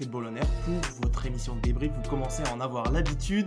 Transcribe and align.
Basketball 0.00 0.30
pour 0.64 1.02
votre 1.02 1.26
émission 1.26 1.56
de 1.56 1.60
débrief. 1.60 1.92
Vous 1.92 2.08
commencez 2.08 2.42
à 2.44 2.54
en 2.54 2.60
avoir 2.60 2.90
l'habitude. 2.90 3.46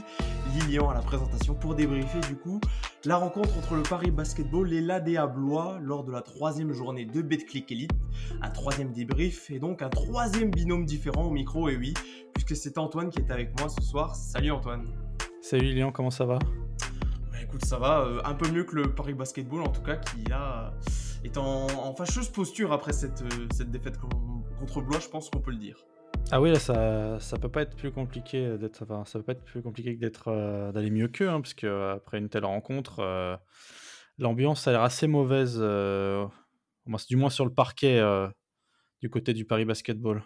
Lilian 0.53 0.87
à 0.87 0.93
la 0.93 1.01
présentation 1.01 1.55
pour 1.55 1.73
débriefer 1.73 2.19
du 2.27 2.35
coup 2.35 2.61
la 3.05 3.17
rencontre 3.17 3.57
entre 3.57 3.73
le 3.73 3.81
Paris 3.81 4.11
Basketball 4.11 4.71
et 4.71 4.79
l'ADA 4.79 5.25
Blois 5.25 5.79
lors 5.81 6.03
de 6.03 6.11
la 6.11 6.21
troisième 6.21 6.71
journée 6.71 7.05
de 7.05 7.23
BetClick 7.23 7.71
Elite. 7.71 7.91
Un 8.43 8.51
troisième 8.51 8.91
débrief 8.91 9.49
et 9.49 9.57
donc 9.57 9.81
un 9.81 9.89
troisième 9.89 10.51
binôme 10.51 10.85
différent 10.85 11.23
au 11.23 11.31
micro. 11.31 11.69
Et 11.69 11.75
oui, 11.75 11.95
puisque 12.35 12.55
c'est 12.55 12.77
Antoine 12.77 13.09
qui 13.09 13.17
est 13.19 13.31
avec 13.31 13.59
moi 13.59 13.67
ce 13.67 13.81
soir. 13.81 14.15
Salut 14.15 14.51
Antoine. 14.51 14.85
Salut 15.41 15.63
Lilian, 15.63 15.91
comment 15.91 16.11
ça 16.11 16.25
va? 16.25 16.37
Bah, 17.31 17.41
Écoute, 17.41 17.65
ça 17.65 17.79
va 17.79 18.01
euh, 18.01 18.21
un 18.25 18.35
peu 18.35 18.47
mieux 18.51 18.63
que 18.63 18.75
le 18.75 18.93
Paris 18.93 19.15
Basketball 19.15 19.61
en 19.61 19.69
tout 19.69 19.81
cas 19.81 19.95
qui 19.95 20.31
a 20.31 20.71
est 21.23 21.37
en, 21.37 21.95
fâcheuse 21.95 22.29
posture 22.29 22.73
après 22.73 22.93
cette, 22.93 23.23
euh, 23.23 23.47
cette 23.51 23.71
défaite 23.71 23.97
contre 24.59 24.81
Blois, 24.81 24.99
je 24.99 25.07
pense 25.07 25.31
qu'on 25.31 25.39
peut 25.39 25.51
le 25.51 25.57
dire. 25.57 25.77
Ah 26.35 26.41
oui, 26.41 26.49
là, 26.49 26.57
ça, 26.57 27.19
ça 27.19 27.37
peut 27.37 27.47
pas 27.47 27.61
être 27.61 27.75
plus 27.75 27.91
compliqué 27.91 28.57
d'être, 28.57 28.87
ça 29.05 29.19
peut 29.19 29.23
pas 29.23 29.33
être 29.33 29.43
plus 29.43 29.61
compliqué 29.61 29.93
que 29.93 29.99
d'être, 29.99 30.29
euh, 30.29 30.71
d'aller 30.71 30.89
mieux 30.89 31.07
qu'eux, 31.07 31.29
hein, 31.29 31.39
parce 31.39 31.53
que 31.53 31.67
euh, 31.67 31.93
après 31.93 32.17
une 32.17 32.27
telle 32.27 32.43
rencontre, 32.43 33.39
l'ambiance 34.17 34.67
a 34.67 34.71
l'air 34.71 34.81
assez 34.81 35.05
mauvaise, 35.05 35.59
du 35.59 37.15
moins 37.17 37.29
sur 37.29 37.45
le 37.45 37.53
parquet 37.53 38.01
du 38.99 39.11
côté 39.11 39.35
du 39.35 39.45
Paris 39.45 39.65
Basketball. 39.65 40.23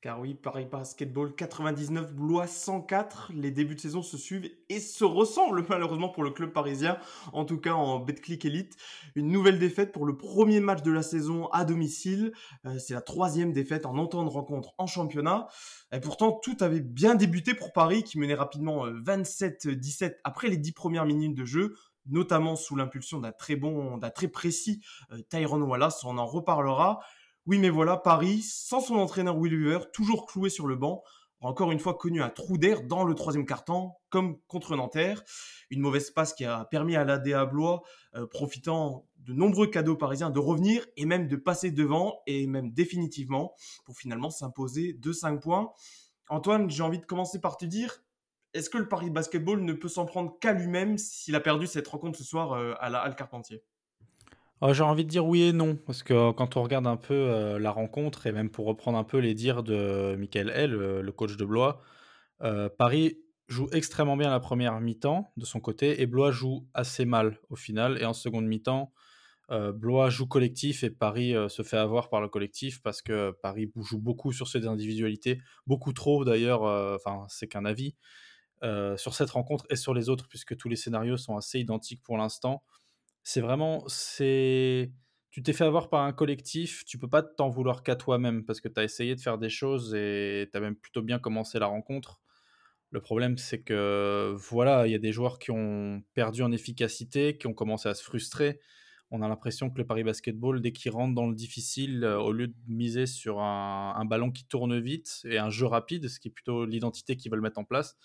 Car 0.00 0.20
oui, 0.20 0.34
Paris 0.34 0.68
Basketball 0.70 1.34
99, 1.34 2.14
Blois 2.14 2.46
104. 2.46 3.32
Les 3.34 3.50
débuts 3.50 3.74
de 3.74 3.80
saison 3.80 4.00
se 4.00 4.16
suivent 4.16 4.48
et 4.68 4.78
se 4.78 5.02
ressemblent 5.04 5.66
malheureusement 5.68 6.08
pour 6.08 6.22
le 6.22 6.30
club 6.30 6.52
parisien, 6.52 6.98
en 7.32 7.44
tout 7.44 7.58
cas 7.58 7.72
en 7.72 7.98
Betclic 7.98 8.44
Elite. 8.44 8.76
Une 9.16 9.26
nouvelle 9.32 9.58
défaite 9.58 9.90
pour 9.90 10.06
le 10.06 10.16
premier 10.16 10.60
match 10.60 10.82
de 10.82 10.92
la 10.92 11.02
saison 11.02 11.48
à 11.48 11.64
domicile. 11.64 12.32
Euh, 12.64 12.78
c'est 12.78 12.94
la 12.94 13.00
troisième 13.00 13.52
défaite 13.52 13.86
en 13.86 13.98
entente 13.98 14.26
de 14.26 14.30
rencontre 14.30 14.72
en 14.78 14.86
championnat. 14.86 15.48
Et 15.90 15.98
pourtant, 15.98 16.30
tout 16.30 16.56
avait 16.60 16.80
bien 16.80 17.16
débuté 17.16 17.54
pour 17.54 17.72
Paris 17.72 18.04
qui 18.04 18.20
menait 18.20 18.34
rapidement 18.34 18.86
27-17 18.86 20.04
euh, 20.04 20.10
après 20.22 20.46
les 20.46 20.58
dix 20.58 20.72
premières 20.72 21.06
minutes 21.06 21.36
de 21.36 21.44
jeu 21.44 21.74
notamment 22.10 22.56
sous 22.56 22.74
l'impulsion 22.74 23.20
d'un 23.20 23.32
très 23.32 23.56
bon, 23.56 23.98
d'un 23.98 24.10
très 24.10 24.28
précis 24.28 24.80
euh, 25.12 25.20
Tyrone 25.28 25.62
Wallace, 25.62 26.04
on 26.04 26.18
en 26.18 26.26
reparlera. 26.26 27.00
Oui, 27.48 27.58
mais 27.58 27.70
voilà, 27.70 27.96
Paris, 27.96 28.42
sans 28.42 28.82
son 28.82 28.96
entraîneur 28.96 29.38
Will 29.38 29.54
Weaver, 29.54 29.90
toujours 29.90 30.26
cloué 30.26 30.50
sur 30.50 30.66
le 30.66 30.76
banc, 30.76 31.02
encore 31.40 31.72
une 31.72 31.78
fois 31.78 31.94
connu 31.94 32.20
un 32.20 32.28
trou 32.28 32.58
d'air 32.58 32.82
dans 32.82 33.04
le 33.04 33.14
troisième 33.14 33.46
quart-temps, 33.46 34.02
comme 34.10 34.38
contre 34.48 34.76
Nanterre. 34.76 35.24
Une 35.70 35.80
mauvaise 35.80 36.10
passe 36.10 36.34
qui 36.34 36.44
a 36.44 36.66
permis 36.66 36.94
à 36.94 37.04
l'ADA 37.04 37.46
Blois, 37.46 37.80
euh, 38.16 38.26
profitant 38.26 39.06
de 39.20 39.32
nombreux 39.32 39.66
cadeaux 39.66 39.96
parisiens, 39.96 40.28
de 40.28 40.38
revenir 40.38 40.84
et 40.98 41.06
même 41.06 41.26
de 41.26 41.36
passer 41.36 41.70
devant, 41.70 42.20
et 42.26 42.46
même 42.46 42.70
définitivement, 42.70 43.54
pour 43.86 43.96
finalement 43.96 44.28
s'imposer 44.28 44.92
de 44.92 45.10
5 45.10 45.40
points. 45.40 45.72
Antoine, 46.28 46.68
j'ai 46.68 46.82
envie 46.82 47.00
de 47.00 47.06
commencer 47.06 47.40
par 47.40 47.56
te 47.56 47.64
dire, 47.64 48.04
est-ce 48.52 48.68
que 48.68 48.76
le 48.76 48.88
Paris 48.88 49.08
Basketball 49.08 49.64
ne 49.64 49.72
peut 49.72 49.88
s'en 49.88 50.04
prendre 50.04 50.38
qu'à 50.38 50.52
lui-même 50.52 50.98
s'il 50.98 51.34
a 51.34 51.40
perdu 51.40 51.66
cette 51.66 51.88
rencontre 51.88 52.18
ce 52.18 52.24
soir 52.24 52.52
euh, 52.52 52.74
à 52.78 52.90
la 52.90 53.00
Halle 53.00 53.16
Carpentier? 53.16 53.64
Ah, 54.60 54.72
j'ai 54.72 54.82
envie 54.82 55.04
de 55.04 55.08
dire 55.10 55.24
oui 55.24 55.42
et 55.42 55.52
non, 55.52 55.76
parce 55.76 56.02
que 56.02 56.32
quand 56.32 56.56
on 56.56 56.62
regarde 56.64 56.86
un 56.88 56.96
peu 56.96 57.14
euh, 57.14 57.58
la 57.60 57.70
rencontre, 57.70 58.26
et 58.26 58.32
même 58.32 58.50
pour 58.50 58.66
reprendre 58.66 58.98
un 58.98 59.04
peu 59.04 59.18
les 59.18 59.34
dires 59.34 59.62
de 59.62 60.16
Michael 60.18 60.50
L, 60.50 60.72
le, 60.72 61.12
coach 61.12 61.36
de 61.36 61.44
Blois, 61.44 61.80
euh, 62.42 62.68
Paris 62.68 63.18
joue 63.46 63.68
extrêmement 63.72 64.16
bien 64.16 64.30
la 64.30 64.40
première 64.40 64.80
mi-temps 64.80 65.30
de 65.36 65.44
son 65.44 65.60
côté, 65.60 66.02
et 66.02 66.06
Blois 66.06 66.32
joue 66.32 66.66
assez 66.74 67.04
mal 67.04 67.38
au 67.50 67.56
final. 67.56 67.98
Et 68.02 68.04
en 68.04 68.12
seconde 68.12 68.46
mi-temps, 68.46 68.92
euh, 69.52 69.72
Blois 69.72 70.10
joue 70.10 70.26
collectif 70.26 70.82
et 70.82 70.90
Paris 70.90 71.34
se 71.48 71.62
fait 71.62 71.78
avoir 71.78 72.10
par 72.10 72.20
le 72.20 72.28
collectif 72.28 72.82
parce 72.82 73.00
que 73.00 73.30
Paris 73.42 73.70
joue 73.76 74.00
beaucoup 74.00 74.32
sur 74.32 74.48
ses 74.48 74.66
individualités, 74.66 75.40
beaucoup 75.68 75.92
trop 75.92 76.24
d'ailleurs, 76.24 76.62
enfin 76.62 77.26
c'est 77.28 77.46
qu'un 77.46 77.64
avis, 77.64 77.94
sur 78.96 79.14
cette 79.14 79.30
rencontre 79.30 79.66
et 79.70 79.76
sur 79.76 79.94
les 79.94 80.08
autres, 80.08 80.26
puisque 80.28 80.56
tous 80.56 80.68
les 80.68 80.76
scénarios 80.76 81.16
sont 81.16 81.36
assez 81.36 81.60
identiques 81.60 82.02
pour 82.02 82.18
l'instant 82.18 82.64
c'est 83.28 83.42
vraiment, 83.42 83.84
c'est, 83.88 84.90
tu 85.30 85.42
t'es 85.42 85.52
fait 85.52 85.64
avoir 85.64 85.90
par 85.90 86.00
un 86.00 86.14
collectif, 86.14 86.86
tu 86.86 86.96
peux 86.96 87.10
pas 87.10 87.22
t'en 87.22 87.50
vouloir 87.50 87.82
qu'à 87.82 87.94
toi-même 87.94 88.42
parce 88.46 88.62
que 88.62 88.68
tu 88.68 88.80
as 88.80 88.84
essayé 88.84 89.14
de 89.14 89.20
faire 89.20 89.36
des 89.36 89.50
choses 89.50 89.94
et 89.94 90.48
tu 90.50 90.56
as 90.56 90.60
même 90.62 90.76
plutôt 90.76 91.02
bien 91.02 91.18
commencé 91.18 91.58
la 91.58 91.66
rencontre. 91.66 92.22
Le 92.90 93.02
problème, 93.02 93.36
c'est 93.36 93.60
que 93.60 94.34
voilà, 94.34 94.86
il 94.86 94.92
y 94.92 94.94
a 94.94 94.98
des 94.98 95.12
joueurs 95.12 95.38
qui 95.38 95.50
ont 95.50 96.02
perdu 96.14 96.42
en 96.42 96.52
efficacité, 96.52 97.36
qui 97.36 97.46
ont 97.46 97.52
commencé 97.52 97.90
à 97.90 97.92
se 97.92 98.02
frustrer. 98.02 98.60
On 99.10 99.20
a 99.20 99.28
l'impression 99.28 99.68
que 99.68 99.76
le 99.76 99.86
Paris 99.86 100.04
Basketball, 100.04 100.62
dès 100.62 100.72
qu'il 100.72 100.90
rentre 100.92 101.14
dans 101.14 101.26
le 101.26 101.34
difficile, 101.34 102.04
euh, 102.04 102.18
au 102.18 102.32
lieu 102.32 102.48
de 102.48 102.56
miser 102.66 103.04
sur 103.04 103.40
un, 103.40 103.92
un, 103.94 104.04
ballon 104.06 104.30
qui 104.30 104.46
tourne 104.46 104.80
vite 104.80 105.20
et 105.24 105.36
un 105.36 105.50
jeu 105.50 105.66
rapide, 105.66 106.08
ce 106.08 106.18
qui 106.18 106.28
est 106.28 106.30
plutôt 106.30 106.64
l'identité 106.64 107.14
qu'ils 107.18 107.30
veulent 107.30 107.42
mettre 107.42 107.58
en 107.58 107.64
place, 107.64 107.98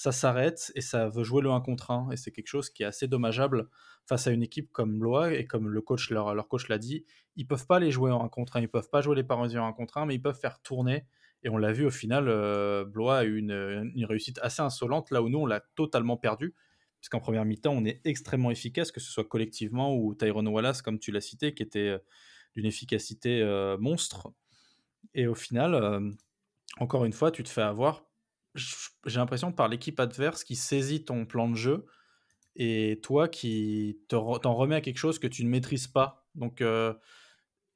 ça 0.00 0.12
s'arrête 0.12 0.72
et 0.76 0.80
ça 0.80 1.10
veut 1.10 1.24
jouer 1.24 1.42
le 1.42 1.50
1 1.50 1.60
contre 1.60 1.90
1. 1.90 2.10
Et 2.10 2.16
c'est 2.16 2.32
quelque 2.32 2.46
chose 2.46 2.70
qui 2.70 2.84
est 2.84 2.86
assez 2.86 3.06
dommageable 3.06 3.68
face 4.06 4.26
à 4.26 4.30
une 4.30 4.42
équipe 4.42 4.72
comme 4.72 4.98
Blois. 4.98 5.34
Et 5.34 5.46
comme 5.46 5.68
le 5.68 5.82
coach, 5.82 6.08
leur, 6.08 6.34
leur 6.34 6.48
coach 6.48 6.68
l'a 6.68 6.78
dit, 6.78 7.04
ils 7.36 7.46
peuvent 7.46 7.66
pas 7.66 7.78
les 7.78 7.90
jouer 7.90 8.10
en 8.10 8.24
1 8.24 8.30
contre 8.30 8.56
1, 8.56 8.62
ils 8.62 8.68
peuvent 8.70 8.88
pas 8.88 9.02
jouer 9.02 9.14
les 9.14 9.24
Parisiens 9.24 9.62
en 9.62 9.66
1 9.66 9.72
contre 9.74 9.98
1, 9.98 10.06
mais 10.06 10.14
ils 10.14 10.22
peuvent 10.22 10.38
faire 10.40 10.62
tourner. 10.62 11.04
Et 11.42 11.50
on 11.50 11.58
l'a 11.58 11.70
vu 11.72 11.84
au 11.84 11.90
final, 11.90 12.28
euh, 12.28 12.82
Blois 12.86 13.18
a 13.18 13.24
eu 13.24 13.36
une, 13.36 13.92
une, 13.94 14.06
réussite 14.06 14.38
assez 14.40 14.62
insolente, 14.62 15.10
là 15.10 15.22
où 15.22 15.28
nous, 15.28 15.40
on 15.40 15.44
l'a 15.44 15.60
totalement 15.74 16.16
perdu. 16.16 16.54
Puisqu'en 17.00 17.20
première 17.20 17.44
mi-temps, 17.44 17.74
on 17.74 17.84
est 17.84 18.00
extrêmement 18.06 18.50
efficace, 18.50 18.92
que 18.92 19.00
ce 19.00 19.10
soit 19.12 19.24
collectivement 19.24 19.94
ou 19.94 20.14
Tyrone 20.14 20.48
Wallace, 20.48 20.80
comme 20.80 20.98
tu 20.98 21.12
l'as 21.12 21.20
cité, 21.20 21.52
qui 21.52 21.62
était 21.62 21.88
euh, 21.88 21.98
d'une 22.56 22.64
efficacité 22.64 23.42
euh, 23.42 23.76
monstre. 23.76 24.32
Et 25.12 25.26
au 25.26 25.34
final, 25.34 26.00
encore 26.78 27.04
une 27.04 27.12
fois, 27.12 27.30
tu 27.30 27.42
te 27.42 27.48
fais 27.50 27.62
avoir 27.62 28.09
j'ai 28.54 29.18
l'impression 29.18 29.52
par 29.52 29.68
l'équipe 29.68 29.98
adverse 30.00 30.44
qui 30.44 30.56
saisit 30.56 31.04
ton 31.04 31.26
plan 31.26 31.48
de 31.48 31.54
jeu 31.54 31.86
et 32.56 33.00
toi 33.02 33.28
qui 33.28 34.00
t'en 34.08 34.54
remets 34.54 34.76
à 34.76 34.80
quelque 34.80 34.98
chose 34.98 35.18
que 35.18 35.26
tu 35.26 35.44
ne 35.44 35.50
maîtrises 35.50 35.86
pas. 35.86 36.26
Donc 36.34 36.60
euh, 36.60 36.94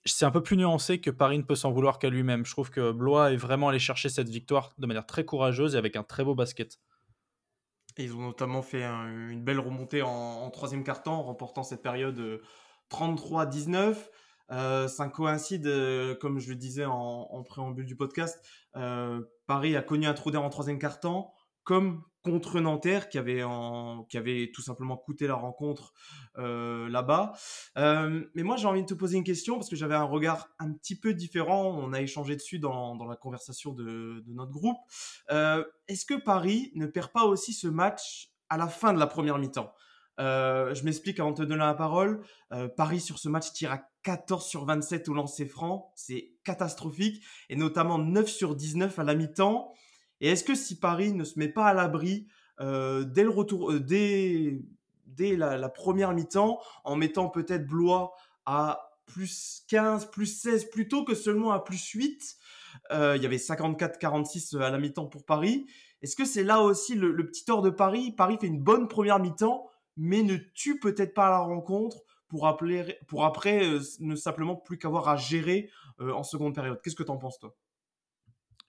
c'est 0.05 0.25
un 0.25 0.31
peu 0.31 0.43
plus 0.43 0.57
nuancé 0.57 1.01
que 1.01 1.11
Paris 1.11 1.39
ne 1.39 1.45
peut 1.45 1.55
s'en 1.55 1.73
vouloir 1.73 1.99
qu'à 1.99 2.11
lui-même. 2.11 2.45
Je 2.45 2.51
trouve 2.51 2.71
que 2.71 2.93
Blois 2.93 3.33
est 3.33 3.37
vraiment 3.37 3.69
allé 3.69 3.79
chercher 3.79 4.09
cette 4.09 4.29
victoire 4.29 4.75
de 4.79 4.87
manière 4.87 5.07
très 5.07 5.25
courageuse 5.25 5.75
et 5.75 5.79
avec 5.79 5.97
un 5.97 6.03
très 6.03 6.25
beau 6.25 6.35
basket. 6.35 6.79
Et 7.97 8.05
ils 8.05 8.15
ont 8.15 8.23
notamment 8.23 8.63
fait 8.63 8.85
une 8.85 9.45
belle 9.45 9.61
remontée 9.61 10.03
en, 10.03 10.51
troisième 10.51 10.83
quart-temps, 10.83 11.23
remportant 11.23 11.63
cette 11.63 11.83
période 11.83 12.41
33-19. 12.91 13.97
Euh, 14.51 14.89
ça 14.89 15.09
coïncide, 15.09 15.67
euh, 15.67 16.15
comme 16.15 16.39
je 16.39 16.51
le 16.51 16.57
disais 16.57 16.85
en, 16.85 17.43
préambule 17.45 17.87
du 17.87 17.97
podcast, 17.97 18.39
euh, 18.77 19.23
Paris 19.47 19.77
a 19.77 19.83
connu 19.83 20.07
un 20.07 20.15
trou 20.15 20.31
d'air 20.31 20.43
en 20.43 20.51
troisième 20.51 20.79
quart-temps, 20.79 21.33
comme 21.63 22.03
contre 22.23 22.59
Nanterre 22.61 23.11
qui 23.11 23.19
avait 23.19 24.51
tout 24.55 24.63
simplement 24.63 24.97
coûté 24.97 25.27
la 25.27 25.35
rencontre 25.35 25.93
là-bas. 26.37 27.33
mais 27.77 28.43
moi 28.43 28.57
j'ai 28.57 28.67
envie 28.67 28.81
de 28.81 28.87
te 28.87 28.95
poser 28.95 29.19
une 29.19 29.25
question 29.25 29.57
parce 29.57 29.69
que 29.69 29.77
j'avais 29.77 29.95
un 29.95 30.05
regard 30.05 30.49
un 30.59 30.73
petit 30.73 30.99
peu 30.99 31.13
différent. 31.13 31.67
On 31.67 31.93
a 31.93 32.01
échangé 32.01 32.35
dessus 32.35 32.59
dans, 32.59 32.97
dans 32.97 33.05
la 33.05 33.17
conversation 33.17 33.75
de 33.75 34.25
notre 34.29 34.53
groupe. 34.53 34.79
Est-ce 35.29 36.07
que 36.07 36.15
Paris 36.15 36.73
ne 36.77 36.87
perd 36.87 37.13
pas 37.13 37.25
aussi 37.25 37.53
ce 37.53 37.69
match 37.69 38.31
à 38.49 38.57
la 38.57 38.69
fin 38.69 38.95
de 38.95 38.99
la 38.99 39.07
première 39.07 39.37
mi-temps? 39.37 39.75
Euh, 40.21 40.75
je 40.75 40.85
m'explique 40.85 41.19
avant 41.21 41.33
de 41.33 41.37
te 41.37 41.43
donner 41.43 41.65
la 41.65 41.75
parole. 41.75 42.23
Euh, 42.53 42.69
Paris 42.69 43.01
sur 43.01 43.19
ce 43.19 43.29
match 43.29 43.53
tire 43.53 43.73
à 43.73 43.83
14 44.03 44.45
sur 44.47 44.65
27 44.65 45.09
au 45.09 45.15
lancer 45.15 45.47
franc. 45.47 45.93
C'est 45.97 46.33
catastrophique. 46.45 47.25
Et 47.49 47.57
notamment 47.57 47.99
9 47.99 48.29
sur 48.29 48.55
19 48.55 48.99
à 48.99 49.05
la 49.05 49.15
mi-temps. 49.15 49.73
Et 50.21 50.29
est-ce 50.29 50.45
que 50.45 50.55
si 50.55 50.79
Paris 50.79 51.13
ne 51.13 51.25
se 51.25 51.39
met 51.39 51.49
pas 51.49 51.67
à 51.67 51.75
l'abri 51.75 52.29
euh, 52.61 53.05
dès 53.05 53.25
le 53.25 53.31
retour, 53.31 53.73
euh, 53.73 53.81
dès, 53.81 54.61
dès 55.07 55.37
la, 55.37 55.57
la 55.57 55.69
première 55.69 56.13
mi-temps, 56.13 56.61
en 56.85 56.97
mettant 56.97 57.29
peut-être 57.29 57.67
Blois 57.67 58.15
à 58.47 58.91
plus 59.07 59.65
15, 59.69 60.11
plus 60.11 60.27
16, 60.27 60.71
plutôt 60.71 61.05
que 61.05 61.15
seulement 61.15 61.53
à 61.53 61.63
plus 61.63 61.91
8, 61.91 62.37
euh, 62.93 63.15
il 63.17 63.23
y 63.23 63.27
avait 63.27 63.37
54-46 63.37 64.57
à 64.61 64.71
la 64.71 64.79
mi-temps 64.79 65.07
pour 65.07 65.25
Paris. 65.25 65.67
Est-ce 66.03 66.17
que 66.17 66.25
c'est 66.25 66.45
là 66.45 66.61
aussi 66.61 66.95
le, 66.95 67.13
le 67.13 67.27
petit 67.27 67.45
tort 67.45 67.63
de 67.63 67.71
Paris? 67.71 68.13
Paris 68.13 68.37
fait 68.41 68.47
une 68.47 68.63
bonne 68.63 68.89
première 68.89 69.19
mi-temps, 69.19 69.67
mais 69.97 70.23
ne 70.23 70.37
tue 70.37 70.79
peut-être 70.79 71.15
pas 71.15 71.31
la 71.31 71.39
rencontre 71.39 71.99
pour, 72.29 72.47
appeler, 72.47 72.99
pour 73.07 73.25
après 73.25 73.65
euh, 73.65 73.81
ne 74.01 74.17
simplement 74.17 74.57
plus 74.57 74.79
qu'avoir 74.79 75.09
à 75.09 75.17
gérer 75.17 75.71
euh, 76.01 76.13
en 76.13 76.23
seconde 76.23 76.55
période. 76.55 76.81
Qu'est-ce 76.83 76.97
que 76.97 77.03
tu 77.03 77.11
en 77.11 77.19
penses 77.19 77.39
toi? 77.39 77.55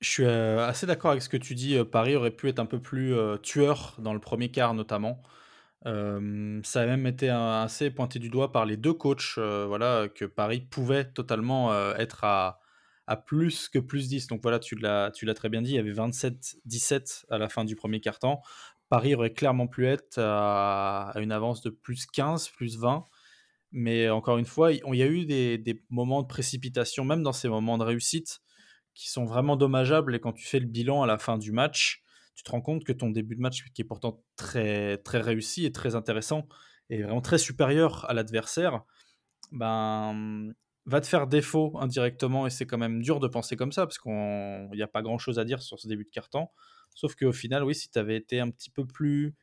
Je 0.02 0.10
suis 0.10 0.26
euh, 0.26 0.68
assez 0.68 0.86
d'accord 0.86 1.12
avec 1.12 1.24
ce 1.24 1.30
que 1.30 1.38
tu 1.38 1.56
dis. 1.56 1.82
Paris 1.86 2.16
aurait 2.16 2.32
pu 2.32 2.50
être 2.50 2.60
un 2.60 2.66
peu 2.66 2.82
plus 2.82 3.16
tueur 3.42 3.96
dans 3.98 4.14
le 4.14 4.20
premier 4.20 4.52
quart 4.52 4.74
notamment. 4.74 5.24
ça 5.84 6.82
a 6.82 6.86
même 6.86 7.08
été 7.08 7.30
assez 7.30 7.90
pointé 7.92 8.20
du 8.20 8.30
doigt 8.30 8.52
par 8.52 8.66
les 8.66 8.78
deux 8.78 8.94
coachs, 8.94 9.38
voilà, 9.38 10.08
que 10.14 10.26
Paris 10.26 10.62
pouvait 10.62 11.06
totalement 11.06 11.74
être 11.96 12.24
à, 12.26 12.60
à 13.08 13.16
plus 13.16 13.70
que 13.70 13.80
plus 13.80 14.10
10. 14.10 14.28
Donc 14.28 14.42
voilà, 14.42 14.60
tu 14.60 14.76
l'as 14.76 15.12
très 15.36 15.50
bien 15.50 15.62
dit, 15.62 15.72
il 15.72 15.76
y 15.76 15.80
avait 15.80 15.94
27-17 15.94 17.26
à 17.30 17.38
la 17.38 17.50
fin 17.50 17.64
du 17.64 17.76
premier 17.76 18.00
quart-temps. 18.00 18.42
Paris 18.90 19.16
aurait 19.16 19.34
clairement 19.34 19.68
pu 19.68 19.88
être 19.88 20.20
à, 20.20 21.14
une 21.18 21.32
avance 21.32 21.62
de 21.62 21.70
plus 21.70 22.06
15, 22.06 22.50
plus 22.50 22.78
20. 22.78 23.04
Mais 23.72 24.10
encore 24.10 24.38
une 24.38 24.46
fois, 24.46 24.72
il 24.72 24.96
y 24.96 25.04
a 25.04 25.08
eu 25.08 25.26
des, 25.26 25.84
moments 25.90 26.22
de 26.22 26.28
précipitation, 26.28 27.04
même 27.04 27.24
dans 27.24 27.34
ces 27.34 27.50
moments 27.50 27.78
de 27.78 27.84
réussite, 27.84 28.40
qui 28.94 29.10
sont 29.10 29.26
vraiment 29.26 29.58
dommageables 29.58 30.16
et 30.16 30.20
quand 30.20 30.32
tu 30.32 30.46
fais 30.46 30.60
le 30.60 30.68
bilan 30.68 31.04
à 31.04 31.08
la 31.08 31.18
fin 31.18 31.38
du 31.38 31.52
match, 31.52 32.04
tu 32.36 32.44
te 32.44 32.52
rends 32.52 32.62
compte 32.62 32.84
que 32.84 32.94
ton 32.94 33.10
début 33.10 33.36
de 33.36 33.42
match, 33.42 33.64
qui 33.74 33.82
est 33.82 33.86
pourtant 33.86 34.24
très, 34.38 34.98
très 35.00 35.20
réussi 35.20 35.66
et 35.66 35.72
très 35.72 35.96
intéressant, 35.96 36.48
et 36.90 37.04
vraiment 37.04 37.22
très 37.22 37.38
supérieur 37.38 38.10
à 38.10 38.14
l'adversaire, 38.14 38.84
ben, 39.52 40.54
va 40.86 41.02
te 41.02 41.08
faire 41.08 41.28
défaut 41.28 41.74
indirectement 41.80 42.48
et 42.48 42.50
c'est 42.50 42.66
quand 42.66 42.78
même 42.78 43.02
dur 43.02 43.20
de 43.20 43.28
penser 43.28 43.56
comme 43.56 43.72
ça 43.72 43.86
parce 43.86 43.98
qu'il 43.98 44.70
n'y 44.74 44.82
a 44.82 44.88
pas 44.88 45.02
grand 45.02 45.18
chose 45.18 45.40
à 45.40 45.46
dire 45.46 45.62
sur 45.62 45.80
ce 45.80 45.88
début 45.88 46.06
de 46.06 46.10
carton. 46.10 46.48
Sauf 46.96 47.16
qu'au 47.16 47.34
final, 47.34 47.64
oui, 47.64 47.76
si 47.76 47.90
tu 47.92 48.00
avais 48.00 48.16
été 48.16 48.40
un 48.40 48.50
petit 48.50 48.72
peu 48.72 48.86
plus. 48.86 49.36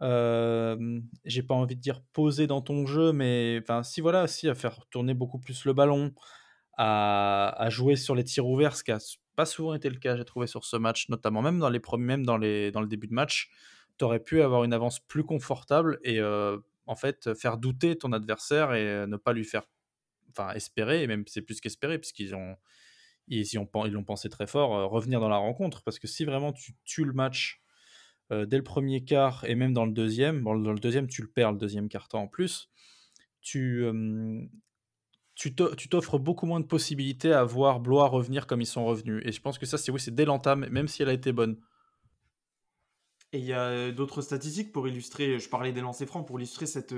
J'ai 0.00 1.42
pas 1.42 1.54
envie 1.54 1.76
de 1.76 1.80
dire 1.80 2.02
posé 2.12 2.46
dans 2.46 2.60
ton 2.60 2.86
jeu, 2.86 3.12
mais 3.12 3.62
si 3.84 4.00
voilà, 4.00 4.26
si 4.26 4.48
à 4.48 4.54
faire 4.54 4.86
tourner 4.90 5.14
beaucoup 5.14 5.38
plus 5.38 5.64
le 5.64 5.72
ballon, 5.72 6.12
à, 6.76 7.68
jouer 7.70 7.96
sur 7.96 8.14
les 8.14 8.24
tirs 8.24 8.46
ouverts, 8.46 8.76
ce 8.76 8.84
qui 8.84 8.92
a 8.92 8.98
pas 9.36 9.46
souvent 9.46 9.74
été 9.74 9.88
le 9.90 9.96
cas, 9.98 10.16
j'ai 10.16 10.24
trouvé 10.24 10.46
sur 10.46 10.64
ce 10.64 10.76
match, 10.76 11.08
notamment 11.08 11.42
même 11.42 11.58
dans 11.58 11.70
les 11.70 11.80
premiers, 11.80 12.06
même 12.06 12.26
dans 12.26 12.36
le 12.36 12.86
début 12.86 13.08
de 13.08 13.14
match, 13.14 13.50
tu 13.98 14.04
aurais 14.04 14.20
pu 14.20 14.42
avoir 14.42 14.64
une 14.64 14.72
avance 14.72 15.00
plus 15.00 15.24
confortable 15.24 15.98
et 16.04 16.20
en 16.22 16.96
fait 16.96 17.34
faire 17.34 17.58
douter 17.58 17.96
ton 17.96 18.12
adversaire 18.12 18.74
et 18.74 19.06
ne 19.06 19.16
pas 19.16 19.32
lui 19.32 19.44
faire 19.44 19.64
enfin 20.30 20.52
espérer, 20.52 21.02
et 21.02 21.06
même 21.06 21.24
c'est 21.26 21.42
plus 21.42 21.60
qu'espérer, 21.60 21.98
puisqu'ils 21.98 22.34
ont 22.34 22.56
ils, 23.28 23.58
ont, 23.58 23.68
ils 23.84 23.92
l'ont 23.92 24.04
pensé 24.04 24.28
très 24.28 24.46
fort, 24.46 24.74
euh, 24.74 24.86
revenir 24.86 25.20
dans 25.20 25.28
la 25.28 25.36
rencontre. 25.36 25.82
Parce 25.82 25.98
que 25.98 26.06
si 26.06 26.24
vraiment 26.24 26.52
tu 26.52 26.74
tues 26.84 27.04
le 27.04 27.12
match 27.12 27.62
euh, 28.32 28.46
dès 28.46 28.56
le 28.56 28.62
premier 28.62 29.04
quart 29.04 29.44
et 29.44 29.54
même 29.54 29.72
dans 29.72 29.86
le 29.86 29.92
deuxième, 29.92 30.42
dans 30.42 30.54
le 30.54 30.80
deuxième, 30.80 31.06
tu 31.06 31.22
le 31.22 31.28
perds, 31.28 31.52
le 31.52 31.58
deuxième 31.58 31.88
quart-temps 31.88 32.22
en 32.22 32.28
plus, 32.28 32.70
tu, 33.40 33.84
tu 35.34 35.54
t'offres 35.54 36.18
beaucoup 36.18 36.46
moins 36.46 36.60
de 36.60 36.66
possibilités 36.66 37.32
à 37.32 37.44
voir 37.44 37.80
Blois 37.80 38.08
revenir 38.08 38.46
comme 38.46 38.60
ils 38.60 38.66
sont 38.66 38.84
revenus. 38.84 39.22
Et 39.24 39.32
je 39.32 39.40
pense 39.40 39.58
que 39.58 39.66
ça, 39.66 39.78
c'est 39.78 39.92
oui, 39.92 40.00
c'est 40.00 40.14
dès 40.14 40.24
l'entame, 40.24 40.66
même 40.70 40.88
si 40.88 41.02
elle 41.02 41.08
a 41.08 41.14
été 41.14 41.32
bonne. 41.32 41.58
Et 43.32 43.38
il 43.38 43.44
y 43.44 43.52
a 43.52 43.92
d'autres 43.92 44.22
statistiques 44.22 44.72
pour 44.72 44.88
illustrer, 44.88 45.38
je 45.38 45.48
parlais 45.48 45.72
des 45.72 45.82
lancers 45.82 46.08
francs, 46.08 46.26
pour 46.26 46.38
illustrer 46.38 46.66
cette, 46.66 46.94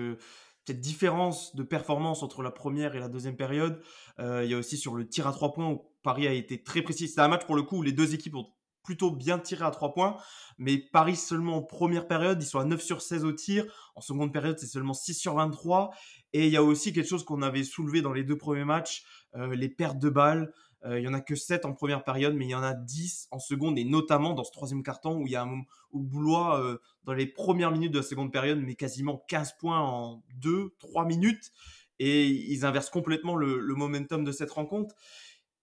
cette 0.67 0.81
différence 0.81 1.57
de 1.57 1.63
performance 1.63 2.23
entre 2.23 2.43
la 2.43 2.51
première 2.51 2.95
et 2.95 3.01
la 3.01 3.09
deuxième 3.09 3.37
période. 3.37 3.83
Euh, 4.19 4.45
il 4.45 4.51
y 4.51 4.55
a 4.55 4.59
aussi 4.59 4.77
sur 4.77 4.95
le 4.95 5.09
tir 5.09 5.27
à 5.27 5.33
trois 5.33 5.53
points 5.53 5.81
Paris 6.03 6.27
a 6.27 6.33
été 6.33 6.63
très 6.63 6.83
précis. 6.83 7.09
C'est 7.09 7.21
un 7.21 7.29
match 7.29 7.45
pour 7.47 7.57
le 7.57 7.63
coup 7.63 7.79
où 7.79 7.83
les 7.83 7.93
deux 7.93 8.15
équipes 8.15 8.37
ont 8.37 8.47
plutôt 8.83 9.11
bien 9.11 9.39
tiré 9.39 9.65
à 9.65 9.71
trois 9.71 9.93
points, 9.93 10.17
mais 10.59 10.79
Paris 10.79 11.17
seulement 11.17 11.57
en 11.57 11.63
première 11.63 12.09
période, 12.09 12.43
ils 12.43 12.47
sont 12.47 12.59
à 12.59 12.65
9 12.65 12.81
sur 12.81 13.03
16 13.03 13.25
au 13.25 13.33
tir. 13.33 13.65
En 13.95 14.01
seconde 14.01 14.33
période, 14.33 14.59
c'est 14.59 14.67
seulement 14.67 14.95
6 14.95 15.15
sur 15.15 15.35
23. 15.35 15.91
Et 16.33 16.47
il 16.47 16.53
y 16.53 16.57
a 16.57 16.63
aussi 16.63 16.93
quelque 16.93 17.09
chose 17.09 17.25
qu'on 17.25 17.43
avait 17.43 17.65
soulevé 17.65 18.03
dans 18.03 18.13
les 18.13 18.25
deux 18.25 18.39
premiers 18.39 18.65
matchs, 18.65 19.05
euh, 19.37 19.55
les 19.55 19.69
pertes 19.69 19.99
de 19.99 20.09
balles. 20.09 20.53
Euh, 20.85 20.99
il 20.99 21.05
y 21.05 21.09
en 21.09 21.13
a 21.13 21.21
que 21.21 21.35
7 21.35 21.67
en 21.67 21.75
première 21.75 22.05
période, 22.05 22.35
mais 22.35 22.47
il 22.47 22.51
y 22.51 22.55
en 22.55 22.63
a 22.63 22.73
10 22.73 23.29
en 23.31 23.39
seconde, 23.39 23.79
et 23.79 23.85
notamment 23.85 24.33
dans 24.33 24.45
ce 24.45 24.53
troisième 24.53 24.83
carton 24.83 25.19
où 25.19 25.27
il 25.27 25.33
y 25.33 25.37
a 25.37 25.43
un 25.43 25.47
moment 25.47 25.65
où 25.93 26.01
Boulois, 26.01 26.61
euh, 26.61 26.79
dans 27.05 27.13
les 27.13 27.27
premières 27.27 27.71
minutes 27.71 27.93
de 27.93 27.99
la 27.99 28.03
seconde 28.03 28.33
période, 28.33 28.59
met 28.59 28.77
quasiment 28.77 29.23
15 29.29 29.57
points 29.59 29.81
en 29.81 30.23
2-3 30.41 31.07
minutes, 31.07 31.53
et 31.99 32.27
ils 32.27 32.65
inversent 32.65 32.89
complètement 32.89 33.37
le, 33.37 33.75
momentum 33.75 34.25
de 34.25 34.33
cette 34.33 34.51
rencontre. 34.51 34.95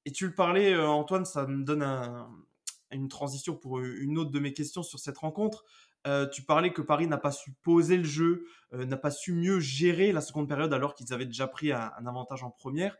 Et 0.08 0.12
tu 0.14 0.26
le 0.26 0.34
parlais, 0.34 0.74
euh, 0.74 0.88
Antoine, 0.88 1.26
ça 1.26 1.46
me 1.46 1.66
donne 1.66 1.84
une 2.92 3.10
transition 3.10 3.58
pour 3.58 3.82
une 3.82 4.18
autre 4.18 4.32
de 4.32 4.40
mes 4.40 4.54
questions 4.54 4.82
sur 4.82 5.00
cette 5.00 5.18
rencontre. 5.18 5.66
tu 6.32 6.44
parlais 6.44 6.72
que 6.72 6.82
Paris 6.82 7.08
n'a 7.08 7.18
pas 7.18 7.34
su 7.34 7.52
poser 7.62 7.98
le 7.98 8.06
jeu, 8.06 8.46
n'a 8.72 8.96
pas 8.96 9.12
su 9.12 9.34
mieux 9.34 9.60
gérer 9.60 10.14
la 10.14 10.22
seconde 10.22 10.48
période 10.48 10.74
alors 10.74 10.96
qu'ils 10.96 11.12
avaient 11.12 11.26
déjà 11.26 11.46
pris 11.46 11.74
un 11.74 12.06
avantage 12.06 12.42
en 12.42 12.52
première. 12.52 12.96